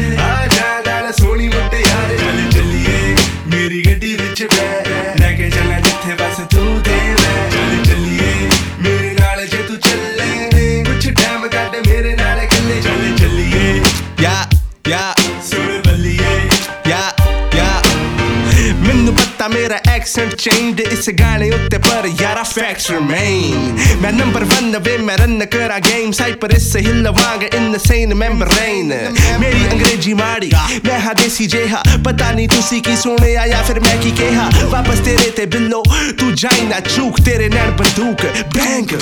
ਮੇਰਾ 19.72 19.80
ਐਕਸੈਂਟ 19.90 20.34
ਚੇਂਜਡ 20.36 20.80
ਇਸ 20.82 21.10
ਗਾਣੇ 21.20 21.50
ਉੱਤੇ 21.52 21.78
ਪਰ 21.80 22.08
ਯਾਰਾ 22.22 22.44
ਫੈਕਟਸ 22.46 22.90
ਰਿਮੇਨ 22.92 23.78
ਮੈਂ 24.02 24.12
ਨੰਬਰ 24.14 24.46
1 24.54 24.78
ਵੇ 24.82 24.98
ਮੈਂ 25.00 25.18
ਰਨ 25.18 25.46
ਕਰਾਂ 25.46 25.80
ਗੇਮ 25.80 26.12
ਸਾਈਪਰਸ 26.12 26.76
ਹਿੱਲ 26.78 27.10
ਵਾਂਗ 27.12 27.44
ਇਨ 27.46 27.78
ਸੇਨ 27.78 28.14
ਮੈਂਬਰੇਨ 28.14 28.94
ਮੇਰੀ 29.40 29.66
ਅੰਗਰੇਜ਼ੀ 29.68 30.14
ਮਾੜੀ 30.14 30.52
ਮੈਂ 30.86 31.00
ਹਾਂ 31.00 31.14
ਦੇਸੀ 31.16 31.46
ਜਿਹਾ 31.48 31.84
ਪਤਾ 32.06 32.32
ਨਹੀਂ 32.32 32.48
ਤੁਸੀਂ 32.50 32.82
ਕੀ 32.82 32.96
ਸੁਣਿਆ 32.98 33.48
ਜਾਂ 33.48 33.64
ਫਿਰ 33.64 33.80
ਮੈਂ 33.80 33.98
ਕੀ 34.02 34.12
ਕਿਹਾ 34.12 34.50
ਵਾਪਸ 34.66 35.00
ਤੇਰੇ 35.06 35.30
ਤੇ 35.32 35.46
ਬਿੱਲੋ 35.48 35.84
ਤੂੰ 36.20 36.34
ਜਾਈ 36.36 36.66
ਨਾ 36.68 36.80
ਚੂਕ 36.88 37.22
ਤੇਰੇ 37.22 37.50
ਨਾਲ 37.50 37.72
ਬੰਦੂਕ 37.74 38.26
ਬੈਂਗ 38.56 38.98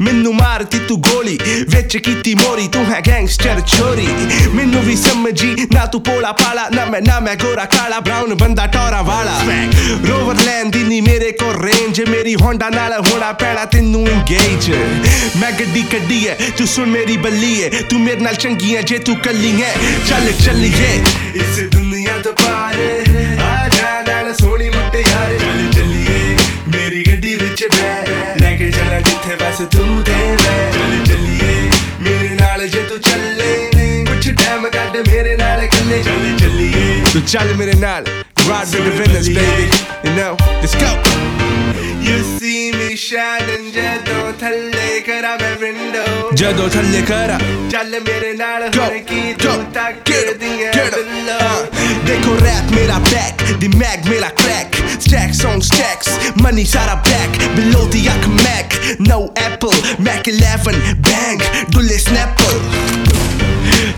ਮੈਨੂੰ 0.00 0.34
ਮਾਰਤੀ 0.34 0.78
ਤੂੰ 0.78 1.00
ਗੋਲੀ 1.00 1.38
ਵਿੱਚ 1.68 1.96
ਕੀਤੀ 1.96 2.34
ਮੋਰੀ 2.34 2.66
ਤੂੰ 2.68 2.84
ਹੈ 2.86 3.00
ਗੈਂਗਸਟਰ 3.06 3.60
ਚੋਰੀ 3.68 4.06
ਮੈਨੂੰ 4.54 4.82
ਵੀ 4.82 4.96
ਸਮਝੀ 4.96 5.54
ਨਾ 5.72 5.84
ਤੂੰ 5.86 6.00
ਪੋਲਾ 6.02 6.32
ਪਾਲਾ 6.32 6.68
ਨਾ 6.74 6.84
ਮੈਂ 6.84 7.00
ਨਾ 7.00 7.18
ਮੈਂ 7.20 7.34
ਗੋਰਾ 7.36 7.64
ਕਾਲਾ 7.66 8.00
ਬ੍ਰਾਊਨ 8.00 8.34
ਬੰਦਾ 8.34 8.66
ਟੋਰਾ 8.66 9.00
ਵਾਲਾ 9.02 9.38
ਰੋਵਰ 10.08 10.42
ਲੈਣ 10.44 10.70
ਦੀ 10.70 10.82
ਨਹੀਂ 10.84 11.02
ਮੇਰੇ 11.02 11.30
ਕੋ 11.32 11.52
ਰੇਂਜ 11.62 12.00
ਮੇਰੀ 12.10 12.34
ਹੋਂਡਾ 12.34 12.68
ਨਾਲ 12.70 12.92
ਹੋਣਾ 13.00 13.32
ਪੈਣਾ 13.32 13.64
ਤੈਨੂੰ 13.64 14.06
ਇੰਗੇਜ 14.08 14.70
ਮੈਂ 15.40 15.50
ਗੱਡੀ 15.52 15.82
ਕੱਢੀ 15.92 16.24
ਐ 16.28 16.34
ਤੂੰ 16.58 16.66
ਸੁਣ 16.66 16.86
ਮੇਰੀ 16.88 17.16
ਬੱਲੀ 17.16 17.54
ਐ 17.62 17.68
ਤੂੰ 17.90 18.00
ਮੇਰੇ 18.00 18.20
ਨਾਲ 18.20 18.34
ਚੰਗੀ 18.34 18.74
ਐ 18.76 18.82
ਜੇ 18.82 18.98
ਤੂੰ 18.98 19.16
ਕੱਲੀ 19.16 19.52
ਐ 19.62 19.74
ਚੱਲ 20.08 20.32
ਚੱਲੀਏ 20.44 20.92
ਇਸ 21.34 21.60
ਦੁਨੀਆ 21.72 22.16
ਤੋਂ 22.24 22.32
ਪਾਰੇ 22.32 22.91
ਨਾਲ 35.92 35.92
ਇਕੱਲੇ 35.92 36.02
ਚੱਲ 36.02 36.36
ਚੱਲੀਏ 36.38 37.02
ਤੂੰ 37.12 37.22
ਚੱਲ 37.22 37.54
ਮੇਰੇ 37.56 37.72
ਨਾਲ 37.80 38.04
Ride 38.48 38.70
with 38.74 38.84
the 38.84 38.92
Venice, 38.98 39.26
baby. 39.36 39.64
You 40.04 40.12
know, 40.18 40.28
let's 40.60 40.74
go. 40.82 40.90
You 42.04 42.14
see 42.28 42.60
me 42.76 42.86
shining 43.02 43.66
ਜਦੋਂ 43.74 44.32
ਥੱਲੇ 44.40 45.00
ਕਰਾਂ 45.06 45.36
ਮੈਂ 45.40 45.50
window 45.62 46.34
ਜਦੋਂ 46.34 46.68
ਥੱਲੇ 46.76 47.02
ਕਰਾਂ 47.08 47.38
ਚੱਲ 47.70 48.00
ਮੇਰੇ 48.06 48.32
ਨਾਲ 48.34 48.68
Go, 48.68 48.80
ਹੁਣ 48.80 48.98
ਕੀ 49.10 49.20
go, 49.34 49.44
ਤੂੰ 49.44 49.64
ਤੱਕਦੀ 49.74 50.52
ਐ 50.64 50.70
get 50.70 50.94
up, 50.94 50.96
ਬਿੱਲੋ 50.96 51.64
ਦੇਖੋ 52.06 52.36
ਰੈਪ 52.44 52.72
ਮੇਰਾ 52.74 52.98
ਬੈਕ 53.10 53.52
ਦਿਮਾਗ 53.60 54.08
ਮੇਰਾ 54.10 54.30
crack 54.42 54.80
stacks 55.06 55.44
on 55.50 55.64
stacks 55.70 56.10
money 56.42 56.66
ਸਾਰਾ 56.72 57.02
back 57.08 57.40
below 57.58 57.86
the 57.96 58.04
ਅੱਖ 58.14 58.28
mac 58.40 58.78
no 59.10 59.20
apple 59.46 59.78
mac 60.08 60.32
11 60.36 60.80
bang 61.10 61.48
ਦੁੱਲੇ 61.70 61.98
snapple 62.08 63.21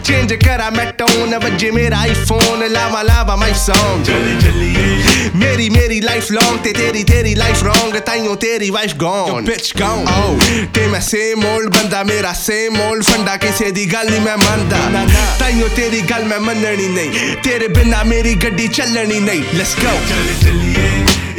चेंज 0.07 0.33
करा 0.45 0.71
मैं 0.77 0.87
टोन 1.01 1.39
बजे 1.45 1.71
मेरा 1.71 1.99
आईफोन 1.99 2.65
लावा 2.73 3.03
लावा 3.03 3.37
माई 3.37 3.55
सॉन्ग 3.63 4.05
चले 4.07 4.35
चलिए 4.43 5.31
मेरी 5.41 5.69
मेरी 5.71 6.01
लाइफ 6.01 6.31
लॉन्ग 6.33 6.59
ते 6.65 6.73
तेरी 6.73 7.03
तेरी 7.05 7.35
लाइफ 7.35 7.63
रॉन्ग 7.65 7.97
ताइयों 8.07 8.35
तेरी 8.45 8.71
wife 8.71 8.97
gone 9.03 9.45
bitch 9.51 9.71
gone 9.81 10.07
oh 10.13 10.31
ते 10.75 10.87
मैं 10.93 11.01
सेम 11.09 11.45
ओल्ड 11.47 11.69
बंदा 11.77 12.03
मेरा 12.05 12.33
सेम 12.41 12.81
ओल्ड 12.81 13.05
फंडा 13.05 13.37
किसे 13.45 13.71
दी 13.79 13.87
गल 13.95 14.09
नहीं 14.11 14.21
मैं 14.21 14.37
मनदा 14.43 15.05
ताइयों 15.41 15.69
तेरी 15.77 16.01
गल 16.13 16.25
मैं 16.33 16.39
मननी 16.47 16.89
नहीं 16.97 17.35
तेरे 17.47 17.69
बिना 17.79 18.03
मेरी 18.13 18.35
गड्डी 18.45 18.69
चलनी 18.79 19.21
नहीं 19.21 19.43
लेट्स 19.59 19.75
गो 19.81 19.95
चले 20.11 20.35
चलिए 20.43 20.89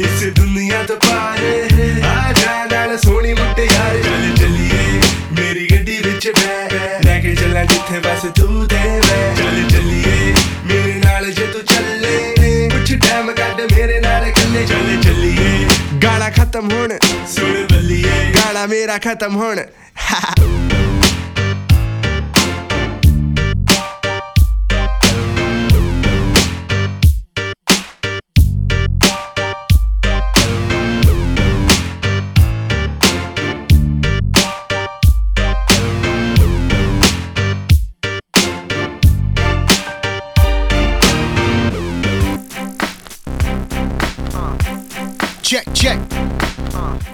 इस 0.06 0.22
दुनिया 0.38 0.82
तो 0.86 0.94
पारे 1.06 1.54
आ 2.06 2.32
जा 2.40 2.54
नाल 2.72 2.96
सोनी 3.06 3.32
मुट्टे 3.40 3.64
यार 3.66 4.02
चले 4.02 4.05
है 8.05 8.31
तू 8.31 8.65
दे 8.65 9.01
चल 9.37 9.69
चलिए 9.69 10.33
मेरे 10.63 11.01
नाल 11.05 11.31
जे 11.31 11.47
तू 11.47 11.59
कुछ 12.69 12.93
टाइम 12.93 13.31
कट 13.31 13.71
मेरे 13.71 13.99
नाल 13.99 14.31
कल्ले। 14.31 14.67
चल 14.67 15.01
चलिए 15.03 15.67
गाना 15.99 16.29
खत्म 16.29 16.71
होने। 16.71 16.99
सुन 17.05 17.67
बलिए। 17.71 18.31
गाना 18.31 18.67
मेरा 18.67 18.97
खत्म 18.97 19.33
होने। 19.33 19.61
Check, 45.47 45.65
check. 45.73 45.97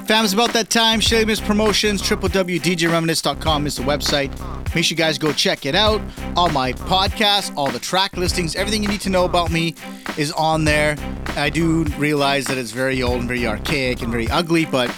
Fam, 0.08 0.26
it's 0.26 0.34
about 0.34 0.54
that 0.54 0.72
time. 0.72 1.00
Shelly 1.00 1.24
Miss 1.24 1.40
Promotions, 1.40 2.02
www.djreminisce.com 2.02 3.68
is 3.68 3.76
the 3.76 3.84
website. 3.84 4.32
Make 4.74 4.86
sure 4.86 4.96
you 4.96 4.98
guys 4.98 5.20
go 5.20 5.32
check 5.32 5.68
it 5.68 5.76
out. 5.76 6.02
All 6.36 6.50
my 6.50 6.74
podcasts, 6.74 7.56
all 7.56 7.70
the 7.70 7.78
track 7.78 8.18
listings, 8.18 8.56
everything 8.56 8.82
you 8.82 8.90
need 8.90 9.02
to 9.02 9.12
know 9.12 9.26
about 9.26 9.52
me 9.52 9.76
is 10.18 10.32
on 10.32 10.66
there. 10.66 10.96
I 11.36 11.52
do 11.52 11.84
realize 12.00 12.46
that 12.46 12.58
it's 12.58 12.72
very 12.72 13.04
old 13.04 13.20
and 13.20 13.28
very 13.28 13.46
archaic 13.46 14.02
and 14.02 14.10
very 14.10 14.28
ugly, 14.30 14.66
but 14.66 14.92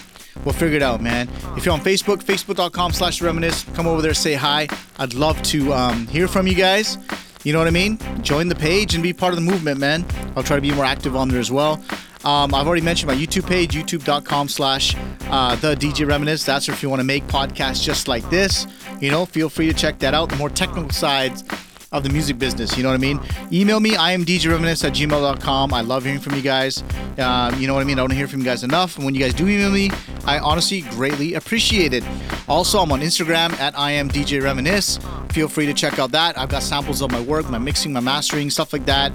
we'll 0.46 0.54
figure 0.54 0.76
it 0.76 0.82
out, 0.82 1.02
man. 1.02 1.28
If 1.58 1.66
you're 1.66 1.74
on 1.74 1.82
Facebook, 1.82 2.22
facebook.com 2.22 2.92
slash 2.92 3.20
reminisce, 3.20 3.64
come 3.74 3.86
over 3.86 4.00
there, 4.00 4.14
say 4.14 4.32
hi. 4.32 4.66
I'd 4.98 5.12
love 5.12 5.42
to 5.42 5.74
um, 5.74 6.06
hear 6.06 6.26
from 6.26 6.46
you 6.46 6.54
guys. 6.54 6.96
You 7.44 7.52
know 7.52 7.58
what 7.58 7.68
I 7.68 7.70
mean? 7.70 7.98
Join 8.22 8.48
the 8.48 8.54
page 8.54 8.94
and 8.94 9.02
be 9.02 9.12
part 9.12 9.34
of 9.34 9.36
the 9.36 9.44
movement, 9.44 9.78
man. 9.78 10.06
I'll 10.36 10.42
try 10.42 10.56
to 10.56 10.62
be 10.62 10.72
more 10.72 10.86
active 10.86 11.14
on 11.14 11.28
there 11.28 11.38
as 11.38 11.52
well. 11.52 11.84
Um, 12.26 12.52
I've 12.54 12.66
already 12.66 12.82
mentioned 12.82 13.08
my 13.08 13.16
YouTube 13.16 13.46
page, 13.46 13.74
youtube.com 13.76 14.48
slash 14.48 14.96
uh, 15.30 15.54
the 15.54 15.76
DJ 15.76 16.08
Reminisce. 16.08 16.44
That's 16.44 16.68
if 16.68 16.82
you 16.82 16.90
want 16.90 16.98
to 16.98 17.04
make 17.04 17.24
podcasts 17.28 17.80
just 17.84 18.08
like 18.08 18.28
this. 18.30 18.66
You 19.00 19.12
know, 19.12 19.26
feel 19.26 19.48
free 19.48 19.68
to 19.68 19.72
check 19.72 20.00
that 20.00 20.12
out. 20.12 20.30
The 20.30 20.36
more 20.36 20.50
technical 20.50 20.90
sides 20.90 21.44
of 21.92 22.02
the 22.02 22.08
music 22.08 22.38
business, 22.38 22.76
you 22.76 22.82
know 22.82 22.88
what 22.90 22.94
I 22.94 22.98
mean? 22.98 23.20
Email 23.52 23.80
me, 23.80 23.96
I 23.96 24.12
am 24.12 24.24
DJReminisce 24.24 24.84
at 24.84 24.92
gmail.com. 24.92 25.72
I 25.72 25.80
love 25.80 26.04
hearing 26.04 26.20
from 26.20 26.34
you 26.34 26.42
guys. 26.42 26.82
Um, 27.18 27.58
you 27.60 27.66
know 27.66 27.74
what 27.74 27.80
I 27.80 27.84
mean? 27.84 27.98
I 27.98 28.02
don't 28.02 28.10
hear 28.10 28.28
from 28.28 28.40
you 28.40 28.44
guys 28.44 28.64
enough. 28.64 28.96
And 28.96 29.04
when 29.04 29.14
you 29.14 29.20
guys 29.20 29.34
do 29.34 29.46
email 29.48 29.70
me, 29.70 29.90
I 30.24 30.38
honestly 30.38 30.82
greatly 30.82 31.34
appreciate 31.34 31.92
it. 31.92 32.04
Also, 32.48 32.80
I'm 32.80 32.92
on 32.92 33.00
Instagram 33.00 33.52
at 33.58 33.78
I 33.78 33.92
am 33.92 34.08
DJ 34.08 34.42
Reminisce. 34.42 34.98
Feel 35.30 35.48
free 35.48 35.66
to 35.66 35.74
check 35.74 35.98
out 35.98 36.12
that. 36.12 36.38
I've 36.38 36.48
got 36.48 36.62
samples 36.62 37.02
of 37.02 37.10
my 37.10 37.20
work, 37.20 37.48
my 37.50 37.58
mixing, 37.58 37.92
my 37.92 38.00
mastering, 38.00 38.50
stuff 38.50 38.72
like 38.72 38.86
that. 38.86 39.12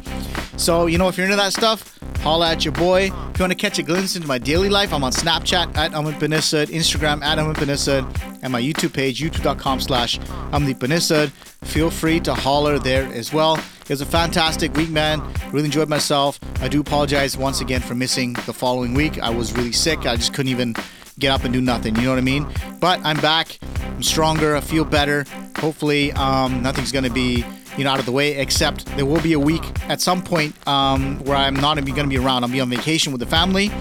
So, 0.58 0.86
you 0.86 0.98
know, 0.98 1.08
if 1.08 1.18
you're 1.18 1.26
into 1.26 1.38
that 1.38 1.54
stuff, 1.54 1.98
holla 2.20 2.52
at 2.52 2.64
your 2.64 2.74
boy. 2.74 3.06
If 3.06 3.40
you 3.40 3.44
want 3.44 3.52
to 3.52 3.56
catch 3.56 3.80
a 3.80 3.84
glimpse 3.84 4.16
into 4.16 4.28
my 4.28 4.38
daily 4.38 4.70
life, 4.70 4.94
I'm 4.94 5.04
on 5.04 5.12
Snapchat 5.12 5.76
at 5.76 5.94
Amen 5.94 6.14
Panesar, 6.20 6.68
Instagram 6.68 7.24
at 7.24 7.40
Amen 7.40 7.56
Panesar, 7.56 8.04
and 8.42 8.52
my 8.52 8.62
YouTube 8.62 8.94
page, 8.94 9.22
youtube.com 9.22 9.80
slash 9.82 10.20
Amen 10.54 10.76
Panesar. 10.76 11.30
Feel 11.64 11.92
free 11.92 12.20
to 12.22 12.34
holler 12.34 12.80
there 12.80 13.06
as 13.14 13.32
well. 13.32 13.56
It 13.56 13.90
was 13.90 14.02
a 14.02 14.06
fantastic 14.06 14.74
week, 14.76 14.90
man. 14.90 15.22
Really 15.52 15.66
enjoyed 15.66 15.90
myself. 15.90 16.40
I 16.62 16.68
do 16.68 16.82
apologize 16.82 17.38
once 17.38 17.62
again 17.62 17.82
for 17.82 17.94
missing 17.96 18.34
the 18.46 18.54
following 18.54 18.94
week. 18.94 19.20
I 19.20 19.30
was 19.30 19.54
really 19.54 19.72
sick. 19.72 20.06
I 20.06 20.16
just 20.16 20.34
couldn't 20.34 20.52
even 20.52 20.76
get 21.20 21.32
up 21.32 21.44
and 21.44 21.54
do 21.54 21.62
nothing. 21.62 21.96
You 21.96 22.04
know 22.04 22.10
what 22.10 22.18
I 22.18 22.22
mean? 22.22 22.48
But 22.80 23.00
I'm 23.04 23.20
back. 23.20 23.60
I'm 23.86 24.04
stronger. 24.04 24.56
I 24.56 24.62
feel 24.62 24.86
better. 24.86 25.26
Hopefully, 25.58 26.12
um, 26.14 26.64
nothing's 26.64 26.92
going 26.92 27.04
to 27.04 27.12
be 27.12 27.46
you 27.78 27.84
know 27.84 27.92
out 27.92 28.00
of 28.00 28.06
the 28.06 28.12
way 28.12 28.38
except 28.38 28.86
there 28.98 29.06
will 29.06 29.22
be 29.22 29.34
a 29.34 29.40
week 29.40 29.64
at 29.90 30.02
some 30.02 30.22
point 30.22 30.56
um, 30.68 31.20
where 31.26 31.38
i'm 31.38 31.56
not 31.56 31.76
going 31.76 31.96
to 31.96 32.08
be 32.08 32.18
around. 32.18 32.44
I'll 32.44 32.50
be 32.50 32.62
on 32.62 32.70
vacation 32.70 33.12
with 33.12 33.20
the 33.20 33.28
family. 33.28 33.72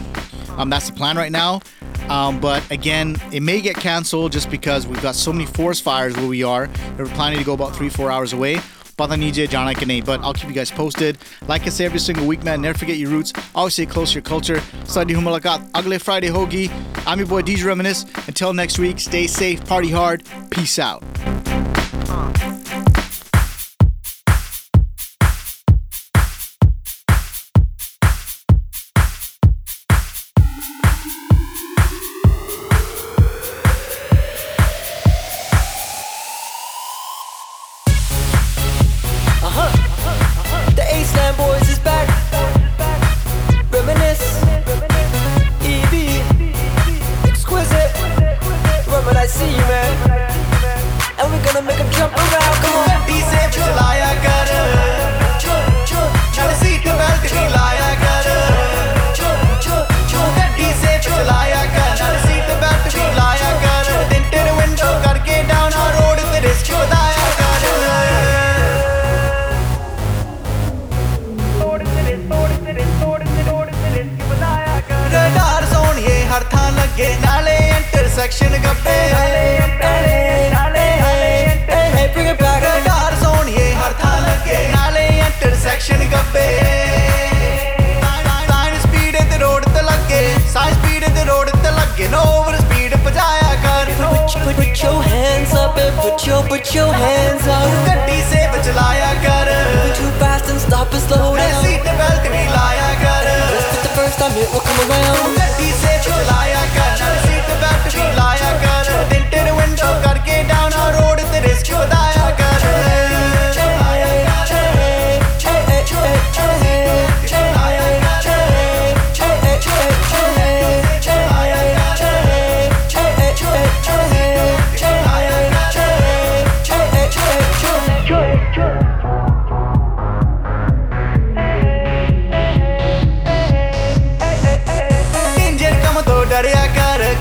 Um, 0.56 0.70
that's 0.70 0.88
the 0.88 0.96
plan 0.96 1.16
right 1.16 1.32
now. 1.32 1.60
Um, 2.08 2.40
but 2.40 2.68
again 2.70 3.16
it 3.32 3.42
may 3.42 3.60
get 3.60 3.76
canceled 3.76 4.32
just 4.32 4.50
because 4.50 4.86
we've 4.86 5.02
got 5.02 5.14
so 5.14 5.32
many 5.32 5.46
forest 5.46 5.82
fires 5.82 6.16
where 6.16 6.26
we 6.26 6.42
are 6.42 6.68
we're 6.98 7.06
planning 7.06 7.38
to 7.38 7.44
go 7.44 7.54
about 7.54 7.74
three 7.74 7.88
four 7.88 8.10
hours 8.10 8.32
away. 8.32 8.60
But 8.96 9.10
i'll 9.10 10.34
keep 10.34 10.48
you 10.48 10.54
guys 10.54 10.70
posted. 10.70 11.18
Like 11.48 11.62
i 11.62 11.70
say 11.70 11.86
every 11.86 12.00
single 12.00 12.26
week 12.26 12.42
man 12.42 12.60
never 12.60 12.78
forget 12.78 12.96
your 12.98 13.10
roots. 13.10 13.32
Always 13.54 13.72
stay 13.74 13.86
close 13.86 14.10
to 14.10 14.16
your 14.16 14.22
culture. 14.22 14.60
Sadi 14.84 15.14
hu 15.14 15.20
mulakat 15.20 15.70
agle 15.74 15.98
friday 15.98 16.28
hogi 16.28 16.70
i'm 17.06 17.18
your 17.18 17.28
boy 17.28 17.42
dj 17.42 17.64
reminisce. 17.64 18.04
Until 18.26 18.52
next 18.52 18.78
week 18.78 18.98
stay 18.98 19.26
safe 19.26 19.64
party 19.64 19.90
hard. 19.90 20.24
Peace 20.50 20.78
out 20.78 21.02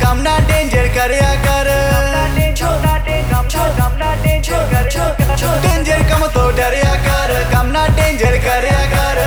कामना 0.02 0.38
danger 0.50 0.88
कर 0.96 1.12
या 1.12 1.34
कर 1.46 1.68
danger 5.64 6.02
कम 6.10 6.26
तो 6.36 6.50
डर 6.58 6.74
या 6.78 6.94
कर 7.06 7.34
danger 7.98 8.38
कर 8.46 8.66
या 8.72 8.84
कर 8.94 9.18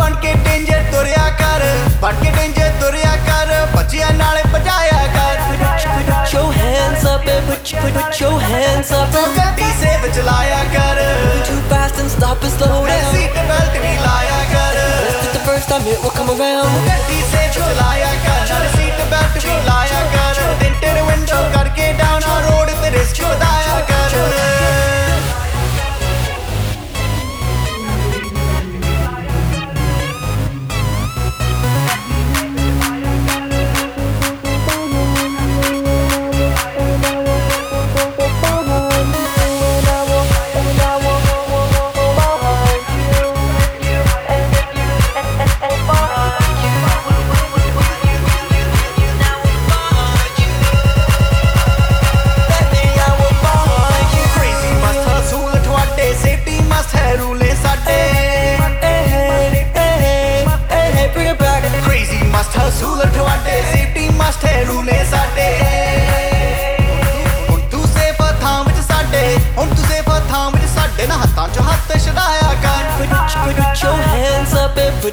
बन 0.00 0.14
के 0.22 0.32
डेंजर 0.44 0.82
या 1.08 1.28
कर 1.40 1.62
बन 2.02 2.22
के 2.22 2.30
danger 2.36 2.59
Put 7.70 8.20
your 8.20 8.40
hands 8.40 8.90
up. 8.90 9.14
पीछे 9.54 10.10
चलाया 10.14 10.62
कर. 10.74 10.98
Too 11.46 11.60
fast 11.70 12.00
and 12.00 12.10
stop 12.10 12.42
and 12.42 12.52
slow 12.54 12.82
down. 12.86 13.12
Seat 13.12 13.38
belt 13.50 13.78
भी 13.84 13.92
लाया 14.06 14.40
कर. 14.54 14.74
This 15.04 15.20
is 15.26 15.30
the 15.36 15.44
first 15.46 15.68
time 15.68 15.86
it 15.86 16.02
will 16.02 16.10
come 16.18 16.30
around. 16.34 16.90
पीछे 17.06 17.44
चलाया 17.54 18.12
कर. 18.26 18.66
Seat 18.74 19.06
belt 19.14 19.38
भी 19.46 19.54
लाया 19.70 20.02
कर. 20.16 20.42
Tinted 20.64 21.00
window 21.12 21.42
करके 21.56 21.88
down 22.02 22.28
और 22.34 22.50
road 22.50 22.76
पे 22.82 22.90
रिस्क 22.98 23.24
बताया. 23.24 23.59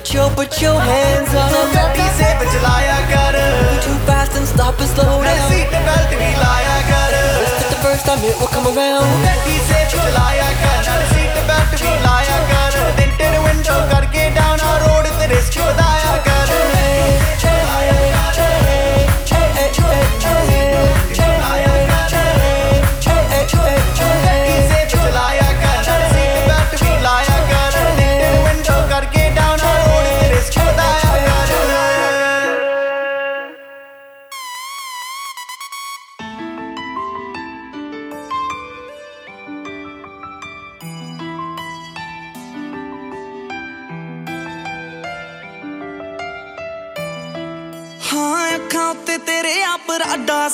Put 0.07 0.13
your, 0.15 0.29
put 0.31 0.61
your 0.61 0.79
hands 0.79 1.33
up. 1.35 1.51
Too 3.83 3.91
fast 4.07 4.37
and 4.37 4.47
stop 4.47 4.79
and 4.79 4.87
slow 4.87 5.19
down. 5.19 5.49
Seat 5.49 5.73
belt 5.87 6.13
lie 6.15 6.35
लाया 6.43 6.77
कर 6.89 7.11
This 7.39 7.51
is 7.59 7.67
the 7.73 7.79
first 7.83 8.05
time 8.07 8.23
it 8.23 8.39
will 8.39 8.47
come 8.55 8.67
around. 8.71 9.03
50 9.27 9.57
से 9.67 9.81
बचलाया 9.91 10.47
कर 10.63 11.03
सीट 11.11 11.35
बेल्ट 11.49 11.75
भी 11.83 11.91
लाया 12.05 12.37
कर 12.51 12.79
दिन 12.99 13.11
तेरे 13.19 13.39
विंडो 13.47 13.77
करके 13.91 14.29
डाउन 14.39 14.59
और 14.69 14.79
रोड 14.87 15.11
तेरे 15.19 15.41
छोड़ाया 15.51 16.06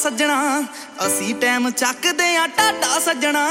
ਸੱਜਣਾ, 0.04 0.64
ਅਸੀਂ 1.08 1.34
ਟਾਈਮ 1.36 1.70
ਚੱਕਦੇ 1.72 2.36
ਆ 2.36 2.46
ਟਾਡਾ 2.48 3.00
ਸੱਜਣਾ। 3.00 3.44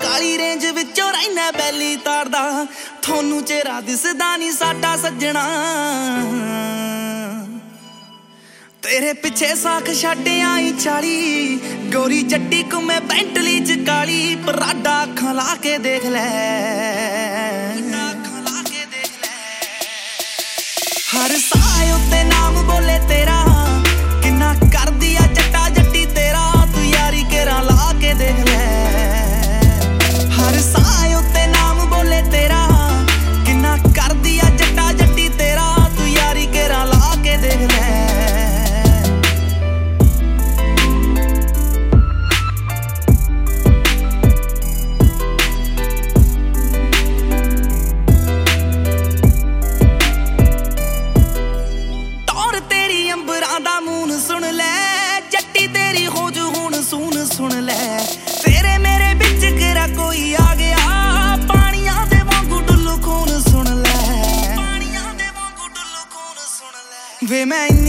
ਕਾਲੀ 0.00 0.36
ਰੇਂਜ 0.38 0.64
ਵਿੱਚੋਂ 0.66 1.10
ਰਹਿਣਾ 1.12 1.50
ਬੈਲੀ 1.50 1.96
ਤਾਰਦਾ, 1.96 2.66
ਤੁਹਾਨੂੰ 3.02 3.42
ਚਿਹਰਾ 3.44 3.80
ਦਿਸਦਾ 3.80 4.36
ਨਹੀਂ 4.36 4.52
ਸਾਡਾ 4.52 4.96
ਸੱਜਣਾ। 4.96 5.42
ਤੇਰੇ 8.82 9.12
ਪਿੱਛੇ 9.12 9.54
ਸਾਖ 9.54 9.92
ਛੱਡ 9.92 10.28
ਆਈ 10.28 10.72
ਚਾਲੀ, 10.80 11.58
ਗੋਰੀ 11.92 12.22
ਜੱਟੀ 12.22 12.62
ਕੁਮੇ 12.62 12.98
ਬੈਂਟਲੀ 13.00 13.58
ਚ 13.60 13.78
ਕਾਲੀ, 13.86 14.34
ਪਰਾਡਾ 14.46 15.02
ਅੱਖਾਂ 15.02 15.34
ਲਾ 15.34 15.54
ਕੇ 15.62 15.78
ਦੇਖ 15.78 16.06
ਲੈ। 16.06 16.30
ਹਰ 21.12 21.38
ਸਾਹ 21.40 21.94
ਉੱਤੇ 21.94 22.22
ਨਾਮ 22.24 22.62
ਬੋਲੇ 22.66 22.98
ਤੇਰਾ 23.08 23.42
standing 28.22 28.44
there 28.44 28.71
vem 67.32 67.50
ainda. 67.50 67.81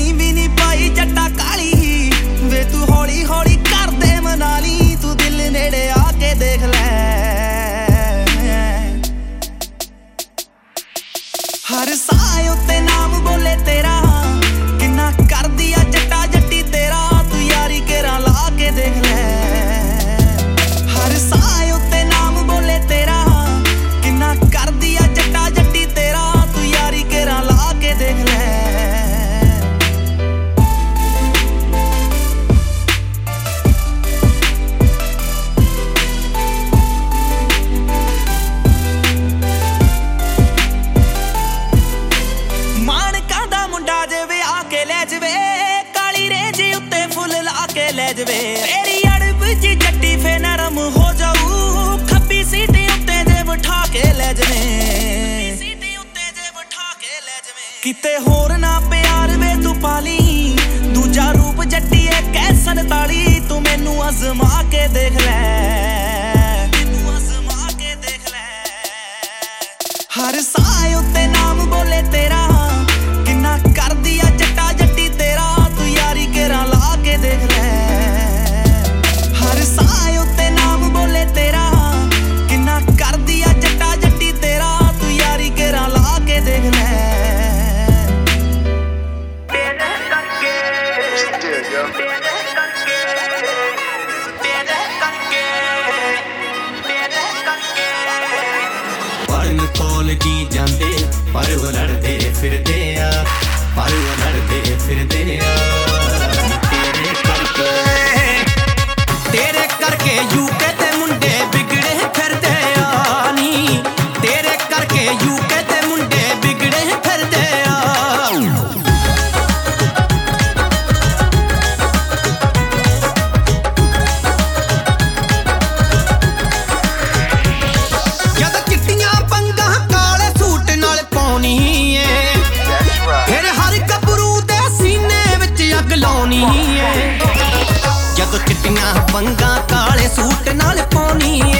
ਚਿੱਟੀਆਂ 139.14 139.57
ਕਾਲੇ 139.70 140.07
ਸੂਟ 140.07 140.49
ਨਾਲ 140.51 140.82
ਪਾਉਣੀ 140.93 141.52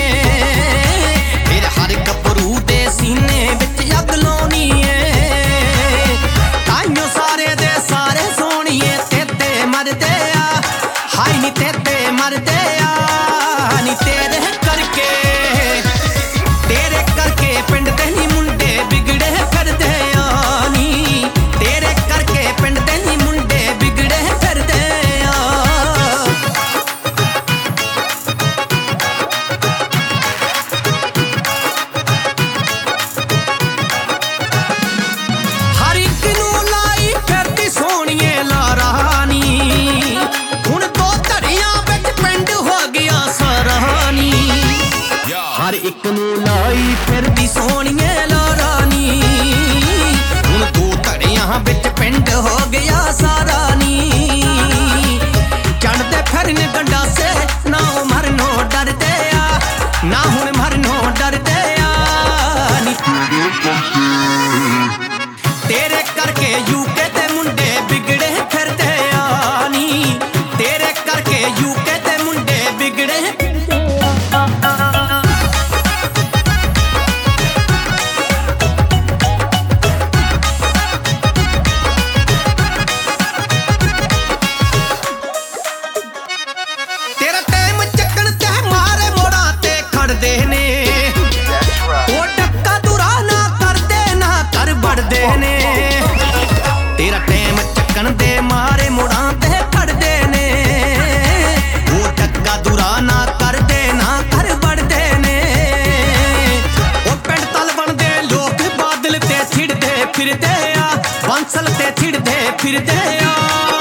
फिरते 112.64 112.94
हो 113.24 113.73